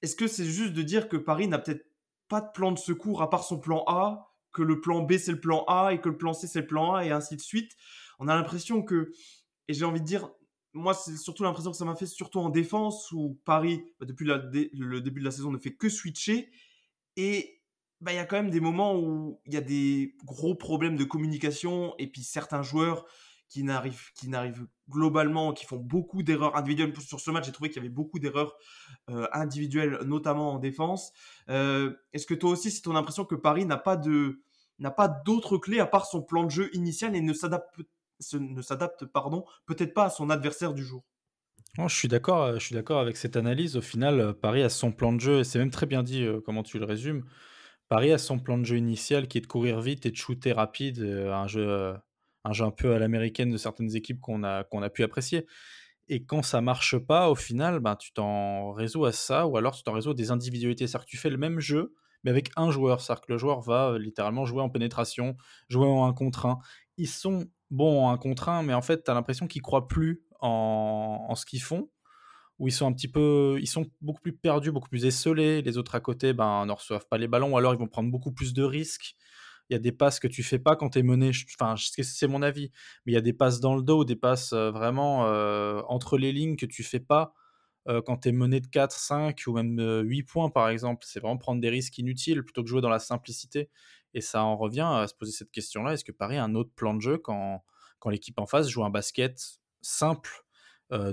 Est-ce 0.00 0.16
que 0.16 0.26
c'est 0.26 0.46
juste 0.46 0.72
de 0.72 0.80
dire 0.80 1.10
que 1.10 1.18
Paris 1.18 1.48
n'a 1.48 1.58
peut-être 1.58 1.84
pas 2.28 2.40
de 2.40 2.50
plan 2.54 2.72
de 2.72 2.78
secours 2.78 3.20
à 3.20 3.28
part 3.28 3.44
son 3.44 3.58
plan 3.58 3.84
A, 3.86 4.32
que 4.52 4.62
le 4.62 4.80
plan 4.80 5.02
B 5.02 5.18
c'est 5.18 5.32
le 5.32 5.40
plan 5.40 5.66
A 5.68 5.92
et 5.92 6.00
que 6.00 6.08
le 6.08 6.16
plan 6.16 6.32
C 6.32 6.46
c'est 6.46 6.62
le 6.62 6.66
plan 6.66 6.94
A 6.94 7.04
et 7.04 7.10
ainsi 7.10 7.36
de 7.36 7.42
suite? 7.42 7.72
On 8.18 8.26
a 8.26 8.34
l'impression 8.34 8.82
que, 8.82 9.12
et 9.68 9.74
j'ai 9.74 9.84
envie 9.84 10.00
de 10.00 10.06
dire, 10.06 10.30
moi 10.74 10.94
c'est 10.94 11.16
surtout 11.16 11.42
l'impression 11.42 11.70
que 11.70 11.76
ça 11.76 11.84
m'a 11.84 11.96
fait 11.96 12.06
surtout 12.06 12.38
en 12.38 12.48
défense 12.48 13.10
où 13.12 13.38
Paris, 13.44 13.84
bah, 14.00 14.06
depuis 14.06 14.26
le 14.26 15.00
début 15.00 15.20
de 15.20 15.24
la 15.24 15.30
saison, 15.30 15.50
ne 15.50 15.58
fait 15.58 15.74
que 15.74 15.88
switcher 15.88 16.50
et 17.16 17.60
bah, 18.00 18.12
il 18.12 18.16
y 18.16 18.18
a 18.18 18.24
quand 18.24 18.36
même 18.36 18.50
des 18.50 18.60
moments 18.60 18.98
où 18.98 19.40
il 19.46 19.54
y 19.54 19.56
a 19.56 19.60
des 19.60 20.16
gros 20.24 20.54
problèmes 20.54 20.96
de 20.96 21.04
communication 21.04 21.94
et 21.98 22.08
puis 22.08 22.22
certains 22.22 22.62
joueurs 22.62 23.06
qui 23.48 23.64
n'arrivent, 23.64 24.10
qui 24.14 24.28
n'arrivent 24.28 24.66
globalement, 24.88 25.52
qui 25.52 25.66
font 25.66 25.76
beaucoup 25.76 26.22
d'erreurs 26.22 26.56
individuelles. 26.56 26.98
Sur 27.00 27.20
ce 27.20 27.30
match, 27.30 27.44
j'ai 27.44 27.52
trouvé 27.52 27.68
qu'il 27.68 27.76
y 27.76 27.80
avait 27.84 27.94
beaucoup 27.94 28.18
d'erreurs 28.18 28.56
euh, 29.10 29.28
individuelles, 29.32 29.98
notamment 30.06 30.54
en 30.54 30.58
défense. 30.58 31.12
Euh, 31.50 31.94
est-ce 32.14 32.26
que 32.26 32.34
toi 32.34 32.50
aussi, 32.50 32.70
c'est 32.70 32.80
ton 32.80 32.96
impression 32.96 33.26
que 33.26 33.34
Paris 33.34 33.66
n'a 33.66 33.76
pas 33.76 33.96
de 33.96 34.42
n'a 34.78 34.90
pas 34.90 35.06
d'autres 35.06 35.58
clés 35.58 35.80
à 35.80 35.86
part 35.86 36.06
son 36.06 36.22
plan 36.22 36.44
de 36.44 36.50
jeu 36.50 36.70
initial 36.74 37.14
et 37.14 37.20
ne 37.20 37.34
s'adapte 37.34 37.82
ne 38.34 38.62
s'adapte 38.62 39.04
pardon 39.06 39.44
peut-être 39.66 39.94
pas 39.94 40.06
à 40.06 40.10
son 40.10 40.30
adversaire 40.30 40.74
du 40.74 40.84
jour. 40.84 41.04
je 41.78 41.94
suis 41.94 42.08
d'accord, 42.08 42.42
euh, 42.44 42.54
je 42.54 42.64
suis 42.64 42.74
d'accord 42.74 43.00
avec 43.00 43.16
cette 43.16 43.36
analyse. 43.36 43.76
Au 43.76 43.82
final, 43.82 44.34
Paris 44.34 44.62
a 44.62 44.68
son 44.68 44.92
plan 44.92 45.12
de 45.12 45.20
jeu 45.20 45.40
et 45.40 45.44
c'est 45.44 45.58
même 45.58 45.70
très 45.70 45.86
bien 45.86 46.02
dit 46.02 46.26
comment 46.44 46.62
tu 46.62 46.78
le 46.78 46.84
résumes. 46.84 47.24
Paris 47.88 48.12
a 48.12 48.18
son 48.18 48.38
plan 48.38 48.58
de 48.58 48.64
jeu 48.64 48.76
initial 48.76 49.28
qui 49.28 49.38
est 49.38 49.42
de 49.42 49.46
courir 49.46 49.80
vite 49.80 50.06
et 50.06 50.10
de 50.10 50.16
shooter 50.16 50.52
rapide, 50.52 51.00
un 51.00 51.46
jeu 51.46 51.94
un 52.44 52.52
jeu 52.52 52.64
un 52.64 52.70
peu 52.70 52.94
à 52.94 52.98
l'américaine 52.98 53.50
de 53.50 53.56
certaines 53.56 53.94
équipes 53.96 54.20
qu'on 54.20 54.42
a, 54.42 54.64
qu'on 54.64 54.82
a 54.82 54.90
pu 54.90 55.02
apprécier. 55.02 55.46
Et 56.08 56.24
quand 56.24 56.42
ça 56.42 56.60
marche 56.60 56.98
pas, 56.98 57.30
au 57.30 57.34
final, 57.34 57.80
ben, 57.80 57.96
tu 57.96 58.12
t'en 58.12 58.72
résous 58.72 59.04
à 59.04 59.12
ça, 59.12 59.46
ou 59.46 59.56
alors 59.56 59.74
tu 59.74 59.82
t'en 59.82 59.92
résous 59.92 60.10
à 60.10 60.14
des 60.14 60.30
individualités. 60.30 60.86
C'est-à-dire 60.86 61.06
que 61.06 61.10
tu 61.10 61.16
fais 61.16 61.30
le 61.30 61.38
même 61.38 61.60
jeu, 61.60 61.94
mais 62.24 62.30
avec 62.30 62.50
un 62.56 62.70
joueur. 62.70 63.00
C'est-à-dire 63.00 63.22
que 63.22 63.32
le 63.32 63.38
joueur 63.38 63.60
va 63.60 63.90
euh, 63.90 63.98
littéralement 63.98 64.44
jouer 64.44 64.62
en 64.62 64.68
pénétration, 64.68 65.36
jouer 65.68 65.86
en 65.86 66.06
1 66.06 66.12
contre 66.12 66.46
1. 66.46 66.58
Ils 66.96 67.08
sont 67.08 67.46
bons 67.72 68.04
en 68.06 68.12
1 68.12 68.18
contre 68.18 68.48
1, 68.48 68.62
mais 68.62 68.74
en 68.74 68.82
fait, 68.82 69.04
tu 69.04 69.10
as 69.10 69.14
l'impression 69.14 69.46
qu'ils 69.46 69.62
croient 69.62 69.88
plus 69.88 70.22
en, 70.40 71.26
en 71.28 71.34
ce 71.34 71.46
qu'ils 71.46 71.62
font, 71.62 71.90
ou 72.58 72.68
ils 72.68 72.72
sont 72.72 72.86
un 72.86 72.92
petit 72.92 73.08
peu, 73.08 73.58
ils 73.60 73.66
sont 73.66 73.86
beaucoup 74.00 74.20
plus 74.20 74.34
perdus, 74.34 74.72
beaucoup 74.72 74.88
plus 74.88 75.04
esselés. 75.06 75.62
Les 75.62 75.78
autres 75.78 75.94
à 75.94 76.00
côté, 76.00 76.32
ben, 76.32 76.66
ne 76.66 76.72
reçoivent 76.72 77.06
pas 77.08 77.18
les 77.18 77.28
ballons, 77.28 77.52
ou 77.52 77.58
alors 77.58 77.74
ils 77.74 77.78
vont 77.78 77.88
prendre 77.88 78.10
beaucoup 78.10 78.32
plus 78.32 78.54
de 78.54 78.62
risques 78.62 79.16
il 79.72 79.74
y 79.74 79.76
a 79.76 79.78
des 79.78 79.92
passes 79.92 80.20
que 80.20 80.28
tu 80.28 80.42
fais 80.42 80.58
pas 80.58 80.76
quand 80.76 80.90
tu 80.90 80.98
es 80.98 81.02
mené. 81.02 81.30
Enfin, 81.58 81.74
c'est 81.78 82.26
mon 82.26 82.42
avis, 82.42 82.70
mais 83.06 83.12
il 83.12 83.14
y 83.14 83.18
a 83.18 83.22
des 83.22 83.32
passes 83.32 83.60
dans 83.60 83.74
le 83.74 83.82
dos, 83.82 84.04
des 84.04 84.16
passes 84.16 84.52
euh, 84.52 84.70
vraiment 84.70 85.26
euh, 85.26 85.80
entre 85.88 86.18
les 86.18 86.32
lignes 86.32 86.56
que 86.56 86.66
tu 86.66 86.82
fais 86.82 87.00
pas 87.00 87.32
euh, 87.88 88.02
quand 88.02 88.18
tu 88.18 88.28
es 88.28 88.32
mené 88.32 88.60
de 88.60 88.66
4, 88.66 88.92
5 88.92 89.42
ou 89.46 89.54
même 89.54 90.02
8 90.04 90.24
points 90.24 90.50
par 90.50 90.68
exemple. 90.68 91.04
C'est 91.06 91.20
vraiment 91.20 91.38
prendre 91.38 91.60
des 91.60 91.70
risques 91.70 91.96
inutiles 91.98 92.42
plutôt 92.44 92.62
que 92.62 92.68
jouer 92.68 92.80
dans 92.80 92.90
la 92.90 92.98
simplicité. 92.98 93.70
Et 94.14 94.20
ça 94.20 94.44
en 94.44 94.56
revient 94.56 94.88
à 94.88 95.06
se 95.08 95.14
poser 95.14 95.32
cette 95.32 95.50
question-là. 95.50 95.94
Est-ce 95.94 96.04
que 96.04 96.12
Paris 96.12 96.36
a 96.36 96.44
un 96.44 96.54
autre 96.54 96.72
plan 96.74 96.94
de 96.94 97.00
jeu 97.00 97.18
quand, 97.18 97.64
quand 97.98 98.10
l'équipe 98.10 98.38
en 98.38 98.46
face 98.46 98.68
joue 98.68 98.84
un 98.84 98.90
basket 98.90 99.60
simple, 99.80 100.44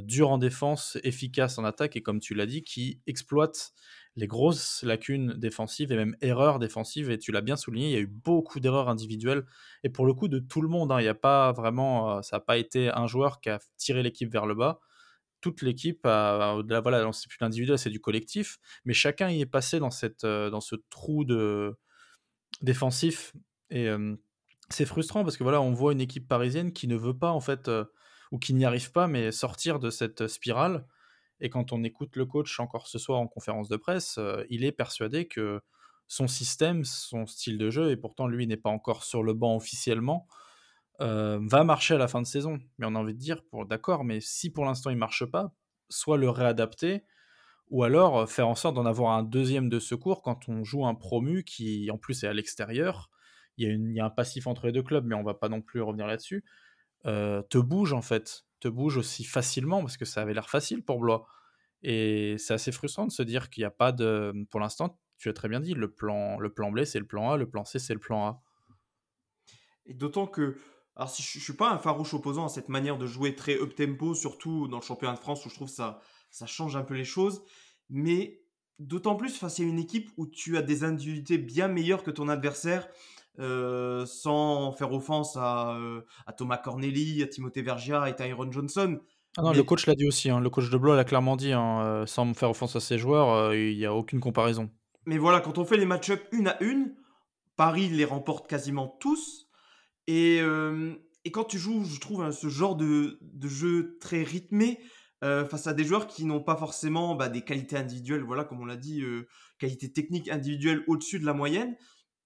dur 0.02 0.30
en 0.30 0.38
défense, 0.38 0.98
efficace 1.04 1.58
en 1.58 1.64
attaque 1.64 1.96
et 1.96 2.02
comme 2.02 2.20
tu 2.20 2.34
l'as 2.34 2.46
dit, 2.46 2.64
qui 2.64 3.02
exploite 3.08 3.72
les 4.18 4.28
grosses 4.28 4.84
lacunes 4.84 5.36
défensives 5.38 5.94
et 5.94 5.96
même 5.96 6.18
erreurs 6.20 6.60
défensives? 6.60 7.10
Et 7.10 7.18
tu 7.18 7.32
l'as 7.32 7.40
bien 7.40 7.56
souligné, 7.56 7.88
il 7.88 7.94
y 7.94 7.96
a 7.96 8.00
eu 8.00 8.08
beaucoup 8.08 8.60
d'erreurs 8.60 8.90
individuelles. 8.90 9.46
Et 9.86 9.90
pour 9.90 10.06
le 10.06 10.14
coup, 10.14 10.28
de 10.28 10.40
tout 10.40 10.62
le 10.62 10.68
monde, 10.68 10.92
hein. 10.92 11.00
il 11.00 11.04
n'y 11.04 11.10
a 11.10 11.16
pas 11.16 11.54
vraiment, 11.54 12.18
euh, 12.18 12.22
ça 12.22 12.36
n'a 12.38 12.42
pas 12.42 12.58
été 12.58 12.90
un 12.90 13.08
joueur 13.08 13.40
qui 13.40 13.50
a 13.50 13.60
tiré 13.78 14.04
l'équipe 14.04 14.30
vers 14.30 14.46
le 14.46 14.56
bas. 14.56 14.82
Toute 15.40 15.62
l'équipe, 15.62 16.06
au-delà, 16.06 16.82
voilà, 16.82 17.10
c'est 17.14 17.30
plus 17.30 17.38
l'individuel, 17.40 17.80
c'est 17.80 17.90
du 17.90 18.02
collectif. 18.02 18.58
Mais 18.84 18.94
chacun 18.94 19.30
y 19.30 19.40
est 19.40 19.46
passé 19.46 19.80
dans, 19.80 19.92
cette, 19.92 20.26
euh, 20.26 20.50
dans 20.50 20.60
ce 20.60 20.76
trou 20.90 21.24
de 21.24 21.78
défensif. 22.62 23.34
Et 23.70 23.88
c'est 24.70 24.86
frustrant 24.86 25.24
parce 25.24 25.38
que 25.38 25.44
voilà, 25.44 25.62
on 25.62 25.74
voit 25.74 25.94
une 25.94 26.02
équipe 26.02 26.28
parisienne 26.28 26.74
qui 26.74 26.88
ne 26.88 26.96
veut 26.96 27.18
pas 27.18 27.32
en 27.32 27.40
fait, 27.40 27.70
ou 28.32 28.40
qui 28.40 28.54
n'y 28.54 28.66
arrive 28.66 28.92
pas, 28.92 29.08
mais 29.08 29.32
sortir 29.32 29.80
de 29.80 29.90
cette 29.90 30.28
spirale 30.28 30.86
et 31.42 31.50
quand 31.50 31.72
on 31.72 31.84
écoute 31.84 32.16
le 32.16 32.26
coach 32.26 32.60
encore 32.60 32.88
ce 32.88 33.00
soir 33.00 33.20
en 33.20 33.28
conférence 33.28 33.70
de 33.70 33.78
presse, 33.78 34.20
il 34.50 34.64
est 34.64 34.72
persuadé 34.72 35.28
que 35.28 35.62
son 36.08 36.28
système, 36.28 36.84
son 36.84 37.28
style 37.28 37.58
de 37.58 37.70
jeu, 37.70 37.92
et 37.92 37.98
pourtant 37.98 38.28
lui 38.28 38.48
n'est 38.48 38.58
pas 38.58 38.70
encore 38.70 39.04
sur 39.04 39.24
le 39.24 39.34
banc 39.34 39.56
officiellement, 39.56 40.28
va 41.00 41.64
marcher 41.64 41.94
à 41.94 41.98
la 41.98 42.08
fin 42.08 42.22
de 42.22 42.28
saison. 42.28 42.60
Mais 42.78 42.86
on 42.88 42.96
a 42.96 43.00
envie 43.00 43.14
de 43.14 43.20
dire, 43.20 43.44
pour 43.46 43.66
d'accord, 43.66 44.04
mais 44.04 44.20
si 44.20 44.50
pour 44.50 44.66
l'instant 44.66 44.90
il 44.90 44.98
marche 44.98 45.26
pas, 45.26 45.54
soit 45.90 46.18
le 46.18 46.30
réadapter, 46.30 47.04
ou 47.70 47.84
alors 47.84 48.20
euh, 48.20 48.26
faire 48.26 48.48
en 48.48 48.56
sorte 48.56 48.76
d'en 48.76 48.86
avoir 48.86 49.14
un 49.14 49.24
deuxième 49.24 49.70
de 49.70 49.80
secours 49.80 50.22
quand 50.22 50.50
on 50.50 50.64
joue 50.64 50.86
un 50.86 50.96
promu 50.96 51.44
qui 51.44 51.90
en 51.92 51.98
plus 51.98 52.24
est 52.24 52.28
à 52.28 52.34
l'extérieur. 52.34 53.10
Il 53.58 53.92
y, 53.94 54.00
a 54.00 54.06
un 54.06 54.10
passif 54.10 54.48
entre 54.48 54.68
les 54.68 54.72
deux 54.72 54.84
clubs, 54.84 55.06
mais 55.06 55.16
on 55.16 55.24
va 55.24 55.34
pas 55.34 55.50
non 55.50 55.62
plus 55.62 55.82
revenir 55.82 56.08
là-dessus. 56.08 56.46
te 57.04 57.58
bouge 57.58 57.92
en 57.92 58.02
fait 58.02 58.46
te 58.60 58.68
bouge 58.68 58.98
aussi 58.98 59.24
facilement 59.24 59.82
parce 59.82 59.98
que 59.98 60.06
ça 60.06 60.22
avait 60.22 60.34
l'air 60.34 60.50
facile 60.50 60.84
pour 60.84 61.00
Blois. 61.00 61.26
Et 61.82 62.36
c'est 62.38 62.54
assez 62.54 62.72
frustrant 62.72 63.06
de 63.06 63.12
se 63.12 63.24
dire 63.24 63.50
qu'il 63.50 63.62
n'y 63.62 63.66
a 63.66 63.72
pas 63.72 63.92
de. 63.92 64.34
Pour 64.52 64.60
l'instant, 64.60 65.00
tu 65.18 65.30
as 65.30 65.34
très 65.34 65.48
bien 65.48 65.60
dit, 65.60 65.74
le 65.74 65.92
plan, 65.92 66.40
le 66.40 66.54
plan 66.54 66.72
B 66.72 66.84
c'est 66.84 67.00
le 67.00 67.08
plan 67.08 67.32
A, 67.32 67.38
le 67.38 67.50
plan 67.50 67.66
C 67.66 67.80
c'est 67.80 67.94
le 67.94 68.00
plan 68.00 68.26
A. 68.26 68.42
Et 69.86 69.94
d'autant 69.94 70.28
que. 70.28 70.58
Alors, 70.96 71.10
si 71.10 71.24
je 71.24 71.38
ne 71.38 71.42
suis 71.42 71.54
pas 71.54 71.72
un 71.72 71.78
farouche 71.78 72.14
opposant 72.14 72.46
à 72.46 72.50
cette 72.50 72.68
manière 72.68 72.98
de 72.98 73.08
jouer 73.08 73.34
très 73.34 73.56
up-tempo, 73.56 74.16
surtout 74.16 74.68
dans 74.68 74.80
le 74.80 74.84
championnat 74.84 75.14
de 75.14 75.20
France 75.20 75.46
où 75.46 75.50
je 75.50 75.56
trouve 75.56 75.70
ça, 75.70 76.02
ça 76.30 76.46
change 76.46 76.76
un 76.76 76.84
peu 76.84 76.94
les 76.94 77.06
choses, 77.06 77.44
mais 77.90 78.42
d'autant 78.80 79.16
plus 79.16 79.38
face 79.38 79.60
à 79.60 79.64
une 79.64 79.80
équipe 79.80 80.10
où 80.18 80.26
tu 80.26 80.58
as 80.58 80.62
des 80.62 80.84
individualités 80.84 81.38
bien 81.38 81.68
meilleures 81.68 82.04
que 82.04 82.12
ton 82.12 82.30
adversaire, 82.30 82.88
euh, 83.40 84.06
sans 84.06 84.72
faire 84.72 84.92
offense 84.92 85.38
à, 85.38 85.76
euh, 85.76 86.02
à, 86.26 86.34
Thomas 86.34 86.58
Corneli, 86.58 87.22
à 87.24 87.28
Timothée 87.28 87.62
Vergia 87.62 88.10
et 88.10 88.16
Tyron 88.16 88.52
Johnson. 88.52 89.00
Ah 89.38 89.44
non, 89.44 89.54
le 89.54 89.64
coach 89.64 89.86
l'a 89.86 89.96
dit 89.96 90.08
aussi, 90.08 90.30
hein. 90.30 90.40
le 90.40 90.50
coach 90.50 90.70
de 90.70 90.78
Blois 90.78 90.96
l'a 90.96 91.04
clairement 91.04 91.36
dit, 91.36 91.54
hein, 91.54 91.82
euh, 91.84 92.06
sans 92.06 92.26
me 92.26 92.34
faire 92.34 92.50
offense 92.50 92.76
à 92.76 92.80
ses 92.80 92.98
joueurs, 92.98 93.54
il 93.54 93.78
n'y 93.78 93.86
a 93.86 93.94
aucune 93.94 94.20
comparaison. 94.20 94.70
Mais 95.06 95.18
voilà, 95.18 95.40
quand 95.40 95.58
on 95.58 95.66
fait 95.66 95.78
les 95.78 95.86
match-ups 95.86 96.24
une 96.32 96.48
à 96.48 96.62
une, 96.62 96.96
Paris 97.56 97.90
les 97.90 98.06
remporte 98.06 98.50
quasiment 98.50 98.88
tous. 98.88 99.48
Et, 100.08 100.40
et 101.26 101.32
quand 101.32 101.44
tu 101.44 101.58
joues, 101.58 101.84
je 101.86 102.00
trouve, 102.00 102.22
hein, 102.22 102.32
ce 102.32 102.48
genre 102.48 102.76
de, 102.76 103.20
de 103.22 103.48
jeu 103.48 103.98
très 104.02 104.24
rythmé, 104.24 104.80
euh, 105.24 105.46
face 105.46 105.68
à 105.68 105.74
des 105.74 105.84
joueurs 105.84 106.08
qui 106.08 106.26
n'ont 106.26 106.42
pas 106.42 106.56
forcément 106.56 107.16
bah, 107.16 107.30
des 107.30 107.42
qualités 107.42 107.76
individuelles, 107.76 108.24
voilà, 108.24 108.44
comme 108.44 108.62
on 108.62 108.66
l'a 108.66 108.78
dit, 108.78 109.02
euh, 109.02 109.28
qualités 109.58 109.92
techniques 109.92 110.30
individuelles 110.30 110.84
au-dessus 110.88 111.20
de 111.20 111.26
la 111.26 111.34
moyenne, 111.34 111.76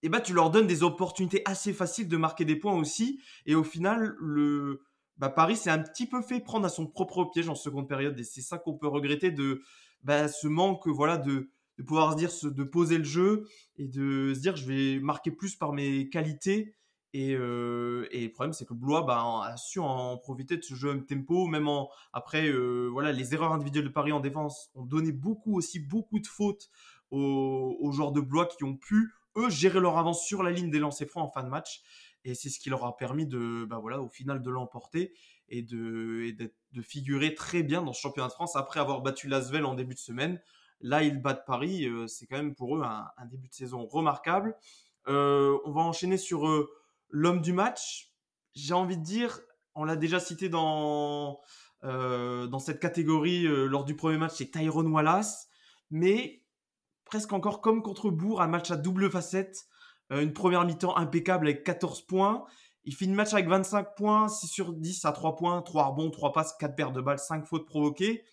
et 0.04 0.10
bah, 0.10 0.22
tu 0.22 0.34
leur 0.34 0.52
donnes 0.52 0.68
des 0.68 0.84
opportunités 0.84 1.42
assez 1.46 1.74
faciles 1.74 2.08
de 2.08 2.18
marquer 2.18 2.46
des 2.46 2.58
points 2.58 2.76
aussi. 2.76 3.22
Et 3.46 3.56
au 3.56 3.64
final, 3.64 4.16
le, 4.20 4.82
bah, 5.18 5.30
Paris 5.30 5.56
s'est 5.56 5.70
un 5.70 5.80
petit 5.80 6.06
peu 6.06 6.22
fait 6.22 6.42
prendre 6.42 6.66
à 6.66 6.70
son 6.70 6.88
propre 6.88 7.24
piège 7.32 7.48
en 7.48 7.56
seconde 7.56 7.88
période. 7.88 8.20
Et 8.20 8.26
c'est 8.26 8.42
ça 8.42 8.58
qu'on 8.58 8.78
peut 8.78 8.88
regretter 8.88 9.32
de 9.32 9.62
bah, 10.04 10.28
ce 10.28 10.48
manque 10.48 10.88
voilà, 10.88 11.18
de, 11.18 11.50
de 11.78 11.84
pouvoir 11.84 12.12
se 12.12 12.18
dire, 12.18 12.54
de 12.54 12.64
poser 12.64 12.98
le 12.98 13.06
jeu 13.06 13.48
et 13.78 13.88
de 13.88 14.34
se 14.34 14.40
dire, 14.42 14.58
je 14.58 14.66
vais 14.66 15.00
marquer 15.00 15.32
plus 15.32 15.56
par 15.56 15.72
mes 15.72 16.10
qualités 16.10 16.76
euh, 17.16 18.08
et, 18.12 18.26
le 18.26 18.32
problème, 18.32 18.54
c'est 18.54 18.66
que 18.66 18.74
Blois 18.74 19.04
bah, 19.04 19.44
a 19.44 19.56
su 19.58 19.80
en 19.80 20.18
profiter 20.18 20.58
de 20.58 20.64
ce 20.64 20.74
jeu 20.74 20.94
même 20.94 21.06
tempo, 21.06 21.46
même 21.46 21.68
en, 21.68 21.90
après, 22.12 22.48
euh, 22.48 22.90
voilà, 22.92 23.12
les 23.12 23.34
erreurs 23.34 23.54
individuelles 23.54 23.86
de 23.86 23.90
Paris 23.90 24.12
en 24.12 24.20
défense 24.20 24.72
ont 24.74 24.84
donné 24.84 25.12
beaucoup 25.12 25.56
aussi, 25.56 25.80
beaucoup 25.80 26.20
de 26.20 26.28
fautes 26.28 26.70
aux, 27.12 27.92
joueurs 27.92 28.12
de 28.12 28.22
Blois 28.22 28.48
qui 28.48 28.64
ont 28.64 28.76
pu, 28.76 29.14
eux, 29.38 29.50
gérer 29.50 29.80
leur 29.80 30.00
avance 30.00 30.26
sur 30.26 30.42
la 30.42 30.50
ligne 30.50 30.72
des 30.72 30.80
lancers 30.80 31.08
francs 31.08 31.30
en 31.30 31.32
fin 31.32 31.44
de 31.44 31.50
match. 31.50 31.84
Et 32.26 32.34
c'est 32.34 32.50
ce 32.50 32.60
qui 32.60 32.70
leur 32.70 32.84
a 32.86 32.98
permis 32.98 33.28
de, 33.28 33.66
bah, 33.66 33.78
voilà, 33.80 34.02
au 34.02 34.10
final, 34.10 34.42
de 34.42 34.50
l'emporter 34.50 35.14
et 35.50 35.62
de, 35.62 36.36
de 36.72 36.82
figurer 36.82 37.36
très 37.36 37.62
bien 37.62 37.84
dans 37.84 37.94
ce 37.94 38.02
championnat 38.02 38.30
de 38.30 38.34
France 38.34 38.56
après 38.56 38.80
avoir 38.80 39.02
battu 39.02 39.28
Lasvel 39.28 39.66
en 39.66 39.76
début 39.76 39.94
de 39.94 40.00
semaine. 40.00 40.42
Là, 40.82 41.04
ils 41.04 41.22
battent 41.22 41.46
Paris. 41.46 41.86
Euh, 41.86 42.08
c'est 42.08 42.26
quand 42.26 42.38
même 42.38 42.56
pour 42.56 42.78
eux 42.78 42.82
un, 42.82 43.26
début 43.26 43.50
de 43.50 43.54
saison 43.54 43.86
remarquable. 43.86 44.58
on 45.06 45.72
va 45.72 45.82
enchaîner 45.82 46.18
sur 46.18 46.48
L'homme 47.16 47.42
du 47.42 47.54
match, 47.54 48.12
j'ai 48.56 48.74
envie 48.74 48.98
de 48.98 49.04
dire, 49.04 49.40
on 49.76 49.84
l'a 49.84 49.96
déjà 49.96 50.20
cité 50.20 50.50
dans, 50.50 51.40
euh, 51.84 52.50
cette 52.58 52.80
catégorie 52.80 53.46
euh, 53.46 53.68
lors 53.68 53.86
du 53.86 53.96
premier 53.96 54.18
match, 54.18 54.34
c'est 54.38 54.50
Tyrone 54.50 54.88
Wallace. 54.88 55.48
Mais 55.92 56.44
presque 57.06 57.32
encore 57.32 57.62
comme 57.62 57.84
contre 57.84 58.10
Bourg, 58.10 58.42
un 58.42 58.48
match 58.48 58.72
à 58.72 58.78
double 58.78 59.12
facette. 59.12 59.68
Euh, 60.12 60.22
une 60.22 60.34
première 60.34 60.66
mi-temps 60.66 60.98
impeccable 60.98 61.48
avec 61.48 61.64
14 61.64 62.02
points. 62.08 62.46
Il 62.84 62.96
finit 62.96 63.12
le 63.12 63.18
match 63.18 63.32
avec 63.32 63.48
25 63.48 63.96
points, 63.96 64.28
6 64.28 64.48
sur 64.48 64.74
10 64.74 65.06
à 65.06 65.12
3 65.12 65.36
points, 65.36 65.62
3 65.62 65.86
rebonds, 65.86 66.10
3 66.10 66.34
passes, 66.34 66.56
4 66.60 66.76
paires 66.76 66.92
de 66.92 67.00
balles, 67.00 67.20
5 67.20 67.46
fautes 67.46 67.68
provoquées. 67.68 68.26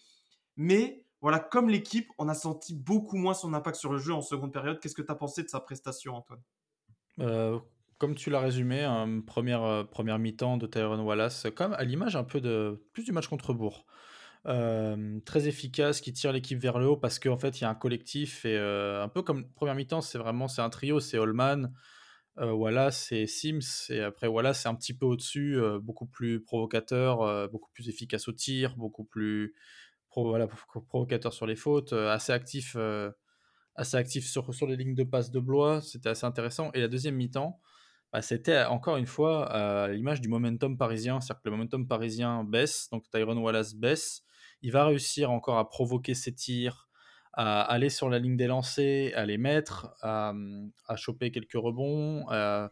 Mais 0.57 1.05
voilà, 1.21 1.39
comme 1.39 1.69
l'équipe, 1.69 2.09
on 2.17 2.31
a 2.31 2.35
senti 2.35 2.75
beaucoup 2.75 3.19
moins 3.19 3.35
son 3.35 3.53
impact 3.53 3.77
sur 3.77 3.93
le 3.93 3.99
jeu 3.99 4.15
en 4.15 4.23
seconde 4.23 4.55
période. 4.55 4.81
Qu'est-ce 4.81 4.95
que 4.95 5.03
tu 5.03 5.13
as 5.13 5.17
pensé 5.17 5.43
de 5.43 5.49
sa 5.49 5.61
prestation, 5.61 6.17
Antoine? 6.17 6.41
Comme 8.01 8.15
tu 8.15 8.31
l'as 8.31 8.41
résumé, 8.41 8.83
hein, 8.83 9.21
première, 9.27 9.63
euh, 9.63 9.85
première 9.85 10.19
mi-temps 10.19 10.57
de 10.57 10.67
Tyrone 10.67 11.01
Wallace, 11.01 11.47
comme 11.55 11.75
à 11.75 11.85
l'image 11.85 12.17
un 12.17 12.25
peu 12.25 12.41
de 12.41 12.83
plus 12.95 13.05
du 13.05 13.13
match 13.13 13.29
contre 13.29 13.53
Bourg. 13.53 13.87
très 15.27 15.49
efficace, 15.49 16.01
qui 16.01 16.15
tire 16.15 16.33
l'équipe 16.33 16.59
vers 16.59 16.79
le 16.79 16.87
haut 16.87 16.97
parce 16.97 17.19
qu'en 17.19 17.37
fait 17.37 17.61
il 17.61 17.63
y 17.63 17.65
a 17.67 17.71
un 17.71 17.75
collectif 17.75 18.47
et 18.47 18.57
euh, 18.57 19.05
un 19.05 19.09
peu 19.09 19.21
comme 19.23 19.53
première 19.53 19.75
mi-temps, 19.75 20.01
c'est 20.01 20.17
vraiment 20.17 20.49
c'est 20.49 20.63
un 20.63 20.71
trio, 20.71 20.99
c'est 20.99 21.19
Holman, 21.19 21.75
euh, 22.39 22.53
Wallace 22.53 23.13
et 23.13 23.27
Sims 23.27 23.91
et 23.91 24.01
après 24.01 24.29
Wallace 24.29 24.63
c'est 24.63 24.69
un 24.71 24.75
petit 24.75 24.95
peu 24.95 25.05
au-dessus, 25.05 25.61
beaucoup 25.83 26.07
plus 26.07 26.43
provocateur, 26.43 27.51
beaucoup 27.51 27.71
plus 27.75 27.91
efficace 27.91 28.29
au 28.29 28.33
tir, 28.33 28.77
beaucoup 28.77 29.05
plus 29.05 29.55
provocateur 30.09 31.35
sur 31.35 31.47
les 31.47 31.57
fautes, 31.57 31.93
assez 31.93 32.33
actif, 32.33 32.79
assez 33.75 33.97
actif 33.99 34.27
sur, 34.27 34.55
sur 34.55 34.67
les 34.67 34.77
lignes 34.77 34.95
de 34.95 35.05
passe 35.05 35.31
de 35.31 35.39
Blois, 35.39 35.83
c'était 35.83 36.09
assez 36.09 36.25
intéressant. 36.25 36.71
Et 36.73 36.81
la 36.81 36.89
deuxième 36.89 37.17
mi-temps, 37.17 37.61
bah, 38.13 38.23
c'était 38.23 38.65
encore 38.65 38.97
une 38.97 39.07
fois 39.07 39.89
l'image 39.89 40.21
du 40.21 40.29
momentum 40.29 40.77
parisien, 40.77 41.21
c'est-à-dire 41.21 41.43
que 41.43 41.49
le 41.49 41.57
momentum 41.57 41.87
parisien 41.87 42.45
baisse, 42.45 42.89
donc 42.91 43.09
Tyrone 43.11 43.39
Wallace 43.39 43.75
baisse, 43.75 44.25
il 44.63 44.73
va 44.73 44.85
réussir 44.85 45.31
encore 45.31 45.59
à 45.59 45.69
provoquer 45.69 46.15
ses 46.15 46.35
tirs, 46.35 46.89
à 47.33 47.63
aller 47.63 47.91
sur 47.91 48.09
la 48.09 48.19
ligne 48.19 48.37
des 48.37 48.47
lancers, 48.47 49.13
à 49.17 49.25
les 49.25 49.39
mettre, 49.39 49.95
à, 50.03 50.35
choper 50.97 51.31
quelques 51.31 51.55
rebonds, 51.55 52.27
à, 52.29 52.71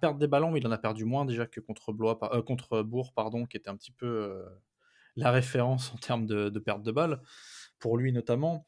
perdre 0.00 0.18
des 0.18 0.26
ballons, 0.26 0.50
mais 0.50 0.60
il 0.60 0.66
en 0.66 0.72
a 0.72 0.78
perdu 0.78 1.04
moins 1.04 1.24
déjà 1.24 1.46
que 1.46 1.60
contre, 1.60 1.92
Blois, 1.92 2.18
euh, 2.34 2.42
contre 2.42 2.82
Bourg, 2.82 3.12
pardon, 3.14 3.46
qui 3.46 3.56
était 3.56 3.70
un 3.70 3.76
petit 3.76 3.92
peu 3.92 4.06
euh, 4.06 4.44
la 5.14 5.30
référence 5.30 5.92
en 5.94 5.96
termes 5.96 6.26
de 6.26 6.58
perte 6.58 6.82
de 6.82 6.92
balles, 6.92 7.20
pour 7.78 7.96
lui 7.96 8.12
notamment. 8.12 8.66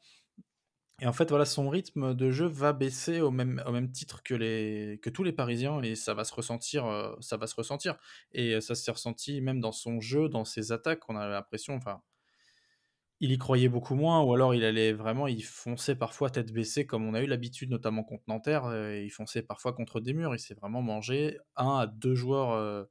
Et 1.01 1.07
en 1.07 1.13
fait, 1.13 1.29
voilà, 1.29 1.45
son 1.45 1.69
rythme 1.69 2.13
de 2.13 2.31
jeu 2.31 2.45
va 2.47 2.73
baisser 2.73 3.21
au 3.21 3.31
même, 3.31 3.63
au 3.65 3.71
même 3.71 3.91
titre 3.91 4.21
que, 4.21 4.33
les, 4.33 4.99
que 5.01 5.09
tous 5.09 5.23
les 5.23 5.31
Parisiens 5.31 5.81
et 5.81 5.95
ça 5.95 6.13
va 6.13 6.23
se 6.25 6.33
ressentir. 6.33 6.85
Euh, 6.85 7.13
ça 7.21 7.37
va 7.37 7.47
se 7.47 7.55
ressentir. 7.55 7.97
Et 8.33 8.59
ça 8.59 8.75
s'est 8.75 8.91
ressenti 8.91 9.41
même 9.41 9.61
dans 9.61 9.71
son 9.71 10.01
jeu, 10.01 10.27
dans 10.27 10.45
ses 10.45 10.71
attaques. 10.71 11.09
On 11.09 11.15
a 11.15 11.27
l'impression, 11.27 11.75
enfin, 11.75 12.01
il 13.21 13.31
y 13.31 13.37
croyait 13.37 13.69
beaucoup 13.69 13.95
moins 13.95 14.21
ou 14.23 14.33
alors 14.33 14.55
il 14.55 14.63
allait 14.63 14.93
vraiment, 14.93 15.27
il 15.27 15.43
fonçait 15.43 15.95
parfois 15.95 16.29
tête 16.29 16.51
baissée 16.53 16.85
comme 16.85 17.05
on 17.05 17.13
a 17.13 17.21
eu 17.21 17.27
l'habitude, 17.27 17.69
notamment 17.69 18.03
contre 18.03 18.23
Nanterre. 18.27 18.65
Euh, 18.65 19.01
il 19.01 19.09
fonçait 19.09 19.41
parfois 19.41 19.73
contre 19.73 20.01
des 20.01 20.13
murs. 20.13 20.35
Il 20.35 20.39
s'est 20.39 20.53
vraiment 20.55 20.81
mangé 20.81 21.37
un 21.55 21.77
à 21.77 21.87
deux 21.87 22.15
joueurs 22.15 22.51
euh, 22.51 22.83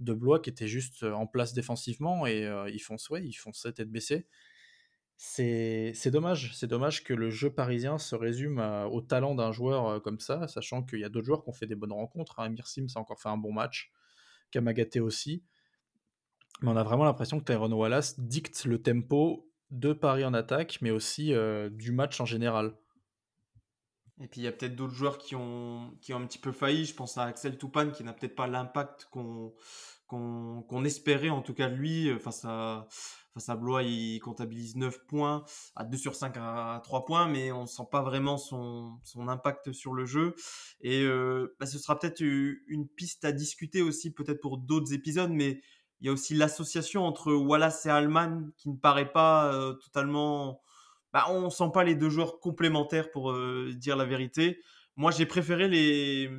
de 0.00 0.12
Blois 0.12 0.40
qui 0.40 0.50
étaient 0.50 0.68
juste 0.68 1.04
en 1.04 1.26
place 1.28 1.54
défensivement 1.54 2.26
et 2.26 2.48
fonçait, 2.80 3.12
ouais, 3.12 3.24
il 3.24 3.32
fonçait 3.34 3.72
tête 3.72 3.90
baissée. 3.90 4.26
C'est 5.26 6.10
dommage, 6.10 6.52
c'est 6.54 6.66
dommage 6.66 7.02
que 7.02 7.12
le 7.12 7.30
jeu 7.30 7.50
parisien 7.50 7.98
se 7.98 8.14
résume 8.14 8.60
au 8.92 9.00
talent 9.00 9.34
d'un 9.34 9.50
joueur 9.50 10.00
comme 10.02 10.20
ça, 10.20 10.46
sachant 10.46 10.82
qu'il 10.82 11.00
y 11.00 11.04
a 11.04 11.08
d'autres 11.08 11.26
joueurs 11.26 11.42
qui 11.42 11.50
ont 11.50 11.54
fait 11.54 11.66
des 11.66 11.74
bonnes 11.74 11.92
rencontres. 11.92 12.38
Hein. 12.38 12.44
Amir 12.44 12.68
Sims 12.68 12.88
a 12.94 13.00
encore 13.00 13.20
fait 13.20 13.30
un 13.30 13.36
bon 13.36 13.52
match, 13.52 13.90
Kamagaté 14.50 15.00
aussi. 15.00 15.42
Mais 16.60 16.68
on 16.70 16.76
a 16.76 16.84
vraiment 16.84 17.04
l'impression 17.04 17.40
que 17.40 17.44
Tyrone 17.44 17.72
Wallace 17.72 18.20
dicte 18.20 18.64
le 18.64 18.80
tempo 18.80 19.50
de 19.70 19.92
Paris 19.92 20.24
en 20.24 20.34
attaque, 20.34 20.78
mais 20.82 20.90
aussi 20.90 21.32
du 21.72 21.90
match 21.90 22.20
en 22.20 22.26
général. 22.26 22.74
Et 24.20 24.28
puis 24.28 24.40
il 24.40 24.44
y 24.44 24.46
a 24.46 24.52
peut-être 24.52 24.76
d'autres 24.76 24.94
joueurs 24.94 25.18
qui 25.18 25.34
ont, 25.34 25.96
qui 26.00 26.14
ont 26.14 26.18
un 26.18 26.26
petit 26.26 26.38
peu 26.38 26.52
failli. 26.52 26.84
Je 26.84 26.94
pense 26.94 27.18
à 27.18 27.24
Axel 27.24 27.58
Toupane 27.58 27.92
qui 27.92 28.04
n'a 28.04 28.12
peut-être 28.12 28.36
pas 28.36 28.46
l'impact 28.46 29.08
qu'on 29.10 29.54
qu'on 30.06 30.84
espérait 30.84 31.30
en 31.30 31.42
tout 31.42 31.54
cas 31.54 31.66
lui 31.66 32.16
face 32.20 32.44
à 32.44 32.86
Face 33.34 33.48
à 33.48 33.56
Blois, 33.56 33.82
il 33.82 34.20
comptabilise 34.20 34.76
9 34.76 35.06
points, 35.06 35.44
à 35.74 35.84
2 35.84 35.96
sur 35.96 36.14
5 36.14 36.36
à 36.36 36.80
3 36.84 37.04
points, 37.04 37.26
mais 37.26 37.50
on 37.50 37.62
ne 37.62 37.66
sent 37.66 37.82
pas 37.90 38.00
vraiment 38.00 38.38
son, 38.38 38.96
son, 39.02 39.26
impact 39.26 39.72
sur 39.72 39.92
le 39.92 40.06
jeu. 40.06 40.36
Et 40.80 41.02
euh, 41.02 41.56
bah, 41.58 41.66
ce 41.66 41.80
sera 41.80 41.98
peut-être 41.98 42.20
une 42.20 42.86
piste 42.86 43.24
à 43.24 43.32
discuter 43.32 43.82
aussi, 43.82 44.12
peut-être 44.12 44.40
pour 44.40 44.58
d'autres 44.58 44.92
épisodes, 44.92 45.32
mais 45.32 45.60
il 46.00 46.06
y 46.06 46.10
a 46.10 46.12
aussi 46.12 46.34
l'association 46.34 47.04
entre 47.04 47.32
Wallace 47.32 47.86
et 47.86 47.90
Alman 47.90 48.52
qui 48.56 48.68
ne 48.68 48.76
paraît 48.76 49.10
pas 49.10 49.52
euh, 49.52 49.72
totalement. 49.72 50.60
Bah, 51.14 51.26
on 51.30 51.48
sent 51.48 51.70
pas 51.72 51.84
les 51.84 51.94
deux 51.94 52.10
joueurs 52.10 52.40
complémentaires 52.40 53.10
pour 53.12 53.30
euh, 53.30 53.72
dire 53.72 53.96
la 53.96 54.04
vérité. 54.04 54.60
Moi, 54.96 55.12
j'ai 55.12 55.26
préféré 55.26 55.68
les, 55.68 56.30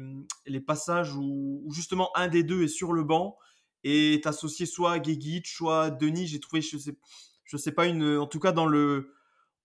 les 0.45 0.59
passages 0.59 1.15
où, 1.15 1.65
justement 1.71 2.15
un 2.15 2.27
des 2.27 2.43
deux 2.43 2.63
est 2.63 2.67
sur 2.67 2.93
le 2.93 3.03
banc 3.03 3.37
et 3.85 4.21
associé 4.25 4.65
soit 4.65 4.93
à 4.93 5.01
soit 5.45 5.83
à 5.83 5.89
Denis. 5.91 6.27
J'ai 6.27 6.41
trouvé, 6.41 6.61
je 6.61 6.77
sais, 6.77 6.97
je 7.45 7.57
sais 7.57 7.71
pas, 7.71 7.87
une, 7.87 8.17
en 8.17 8.27
tout 8.27 8.39
cas 8.39 8.51
dans 8.51 8.65
le, 8.65 9.13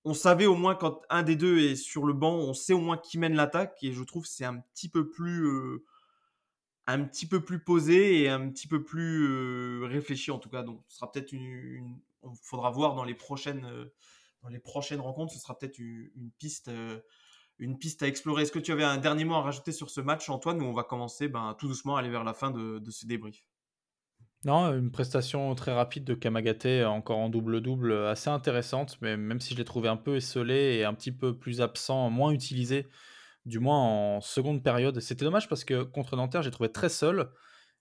on 0.04 0.14
savait 0.14 0.46
au 0.46 0.54
moins 0.54 0.76
quand 0.76 1.02
un 1.10 1.24
des 1.24 1.36
deux 1.36 1.58
est 1.58 1.76
sur 1.76 2.04
le 2.04 2.12
banc, 2.12 2.34
on 2.34 2.54
sait 2.54 2.72
au 2.72 2.80
moins 2.80 2.96
qui 2.96 3.18
mène 3.18 3.34
l'attaque 3.34 3.78
et 3.82 3.92
je 3.92 4.02
trouve 4.04 4.26
c'est 4.26 4.44
un 4.44 4.58
petit 4.58 4.88
peu 4.88 5.10
plus, 5.10 5.44
euh, 5.46 5.84
un 6.86 7.02
petit 7.04 7.26
peu 7.26 7.40
plus 7.40 7.58
posé 7.58 8.22
et 8.22 8.28
un 8.28 8.48
petit 8.48 8.68
peu 8.68 8.84
plus 8.84 9.26
euh, 9.28 9.86
réfléchi 9.86 10.30
en 10.30 10.38
tout 10.38 10.50
cas. 10.50 10.62
Donc 10.62 10.82
ce 10.88 10.98
sera 10.98 11.10
peut-être 11.10 11.32
une, 11.32 11.98
on 12.22 12.32
faudra 12.34 12.70
voir 12.70 12.94
dans 12.94 13.04
les 13.04 13.14
prochaines, 13.14 13.64
euh, 13.64 13.92
dans 14.42 14.48
les 14.48 14.58
prochaines 14.58 15.00
rencontres, 15.00 15.32
ce 15.32 15.38
sera 15.38 15.58
peut-être 15.58 15.78
une, 15.78 16.30
piste. 16.38 16.70
une 17.58 17.78
piste 17.78 18.02
à 18.02 18.06
explorer. 18.08 18.42
Est-ce 18.42 18.52
que 18.52 18.58
tu 18.58 18.72
avais 18.72 18.84
un 18.84 18.98
dernier 18.98 19.24
mot 19.24 19.34
à 19.34 19.42
rajouter 19.42 19.72
sur 19.72 19.90
ce 19.90 20.00
match, 20.00 20.28
Antoine, 20.30 20.60
où 20.62 20.64
on 20.64 20.72
va 20.72 20.84
commencer 20.84 21.28
ben, 21.28 21.54
tout 21.58 21.68
doucement 21.68 21.96
à 21.96 22.00
aller 22.00 22.10
vers 22.10 22.24
la 22.24 22.34
fin 22.34 22.50
de, 22.50 22.78
de 22.78 22.90
ce 22.90 23.06
débrief? 23.06 23.44
Non, 24.44 24.72
une 24.72 24.90
prestation 24.90 25.54
très 25.54 25.74
rapide 25.74 26.04
de 26.04 26.14
Kamagaté, 26.14 26.82
encore 26.86 27.18
en 27.18 27.28
double-double, 27.28 28.06
assez 28.06 28.30
intéressante, 28.30 28.96
mais 29.02 29.18
même 29.18 29.38
si 29.38 29.52
je 29.52 29.58
l'ai 29.58 29.66
trouvé 29.66 29.90
un 29.90 29.98
peu 29.98 30.16
esselé 30.16 30.76
et 30.76 30.84
un 30.86 30.94
petit 30.94 31.12
peu 31.12 31.36
plus 31.36 31.60
absent, 31.60 32.08
moins 32.08 32.30
utilisé, 32.30 32.88
du 33.44 33.58
moins 33.58 33.76
en 33.76 34.20
seconde 34.22 34.62
période. 34.62 34.98
C'était 35.00 35.26
dommage 35.26 35.46
parce 35.46 35.64
que 35.64 35.82
contre 35.82 36.16
Nanterre, 36.16 36.42
j'ai 36.42 36.50
trouvé 36.50 36.72
très 36.72 36.88
seul 36.88 37.30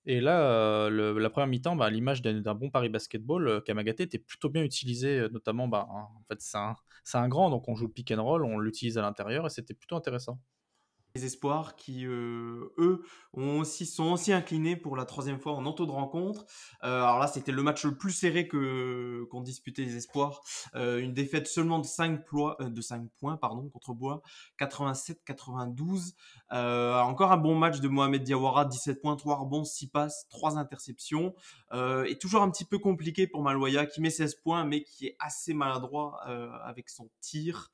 Et 0.05 0.21
là, 0.21 0.87
heu, 0.89 1.19
la 1.19 1.29
première 1.29 1.47
mi-temps, 1.47 1.75
bah, 1.75 1.89
l'image 1.89 2.21
d'un 2.21 2.55
bon 2.55 2.69
Paris 2.69 2.89
Basketball, 2.89 3.47
heu, 3.47 3.61
Kamagaté 3.61 4.03
était 4.03 4.17
plutôt 4.19 4.49
bien 4.49 4.63
utilisé, 4.63 5.27
notamment, 5.31 5.67
bah, 5.67 5.87
en 5.89 6.23
fait, 6.27 6.41
c'est 6.41 6.57
un 6.57 6.75
c'est 7.03 7.17
un 7.17 7.27
grand, 7.27 7.49
donc 7.49 7.67
on 7.67 7.75
joue 7.75 7.87
le 7.87 7.91
pick 7.93 8.11
and 8.11 8.23
roll, 8.23 8.43
on 8.45 8.59
l'utilise 8.59 8.97
à 8.97 9.01
l'intérieur 9.01 9.45
et 9.45 9.49
c'était 9.49 9.73
plutôt 9.73 9.95
intéressant 9.95 10.39
les 11.15 11.25
espoirs 11.25 11.75
qui, 11.75 12.05
euh, 12.05 12.73
eux, 12.77 13.03
ont 13.33 13.59
aussi, 13.59 13.85
sont 13.85 14.11
aussi 14.11 14.31
inclinés 14.31 14.75
pour 14.75 14.95
la 14.95 15.05
troisième 15.05 15.39
fois 15.39 15.53
en 15.53 15.65
ento 15.65 15.85
de 15.85 15.91
rencontre. 15.91 16.45
Euh, 16.83 17.01
alors 17.01 17.19
là, 17.19 17.27
c'était 17.27 17.51
le 17.51 17.63
match 17.63 17.83
le 17.85 17.97
plus 17.97 18.11
serré 18.11 18.47
que 18.47 19.25
qu'ont 19.31 19.41
disputé 19.41 19.85
les 19.85 19.95
espoirs. 19.95 20.41
Euh, 20.75 20.99
une 20.99 21.13
défaite 21.13 21.47
seulement 21.47 21.79
de 21.79 21.85
5, 21.85 22.25
plois, 22.25 22.57
de 22.59 22.81
5 22.81 23.09
points 23.19 23.37
contre 23.71 23.93
Bois, 23.93 24.21
87-92. 24.59 26.13
encore 26.51 27.31
un 27.31 27.37
bon 27.37 27.55
match 27.55 27.79
de 27.79 27.87
Mohamed 27.87 28.23
Diawara, 28.23 28.65
17 28.65 29.01
points, 29.01 29.15
3 29.15 29.37
rebonds, 29.37 29.63
6 29.63 29.87
passes, 29.87 30.27
3 30.29 30.57
interceptions. 30.57 31.33
et 31.73 32.17
toujours 32.19 32.41
un 32.41 32.49
petit 32.49 32.65
peu 32.65 32.79
compliqué 32.79 33.27
pour 33.27 33.41
Maloya 33.41 33.85
qui 33.85 34.01
met 34.01 34.09
16 34.09 34.35
points, 34.35 34.65
mais 34.65 34.83
qui 34.83 35.07
est 35.07 35.15
assez 35.19 35.53
maladroit 35.53 36.21
avec 36.63 36.89
son 36.89 37.09
tir. 37.21 37.71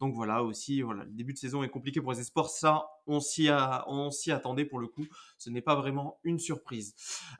Donc 0.00 0.14
voilà, 0.14 0.42
aussi, 0.42 0.82
voilà, 0.82 1.04
le 1.04 1.10
début 1.12 1.32
de 1.32 1.38
saison 1.38 1.62
est 1.62 1.68
compliqué 1.68 2.00
pour 2.00 2.12
les 2.12 2.20
espoirs. 2.20 2.48
Ça, 2.48 2.71
on 3.06 3.20
s'y, 3.20 3.48
attendait 3.48 4.64
pour 4.64 4.78
le 4.78 4.86
coup. 4.86 5.06
Ce 5.38 5.50
n'est 5.50 5.60
pas 5.60 5.74
vraiment 5.74 6.18
une 6.24 6.38
surprise. 6.38 6.94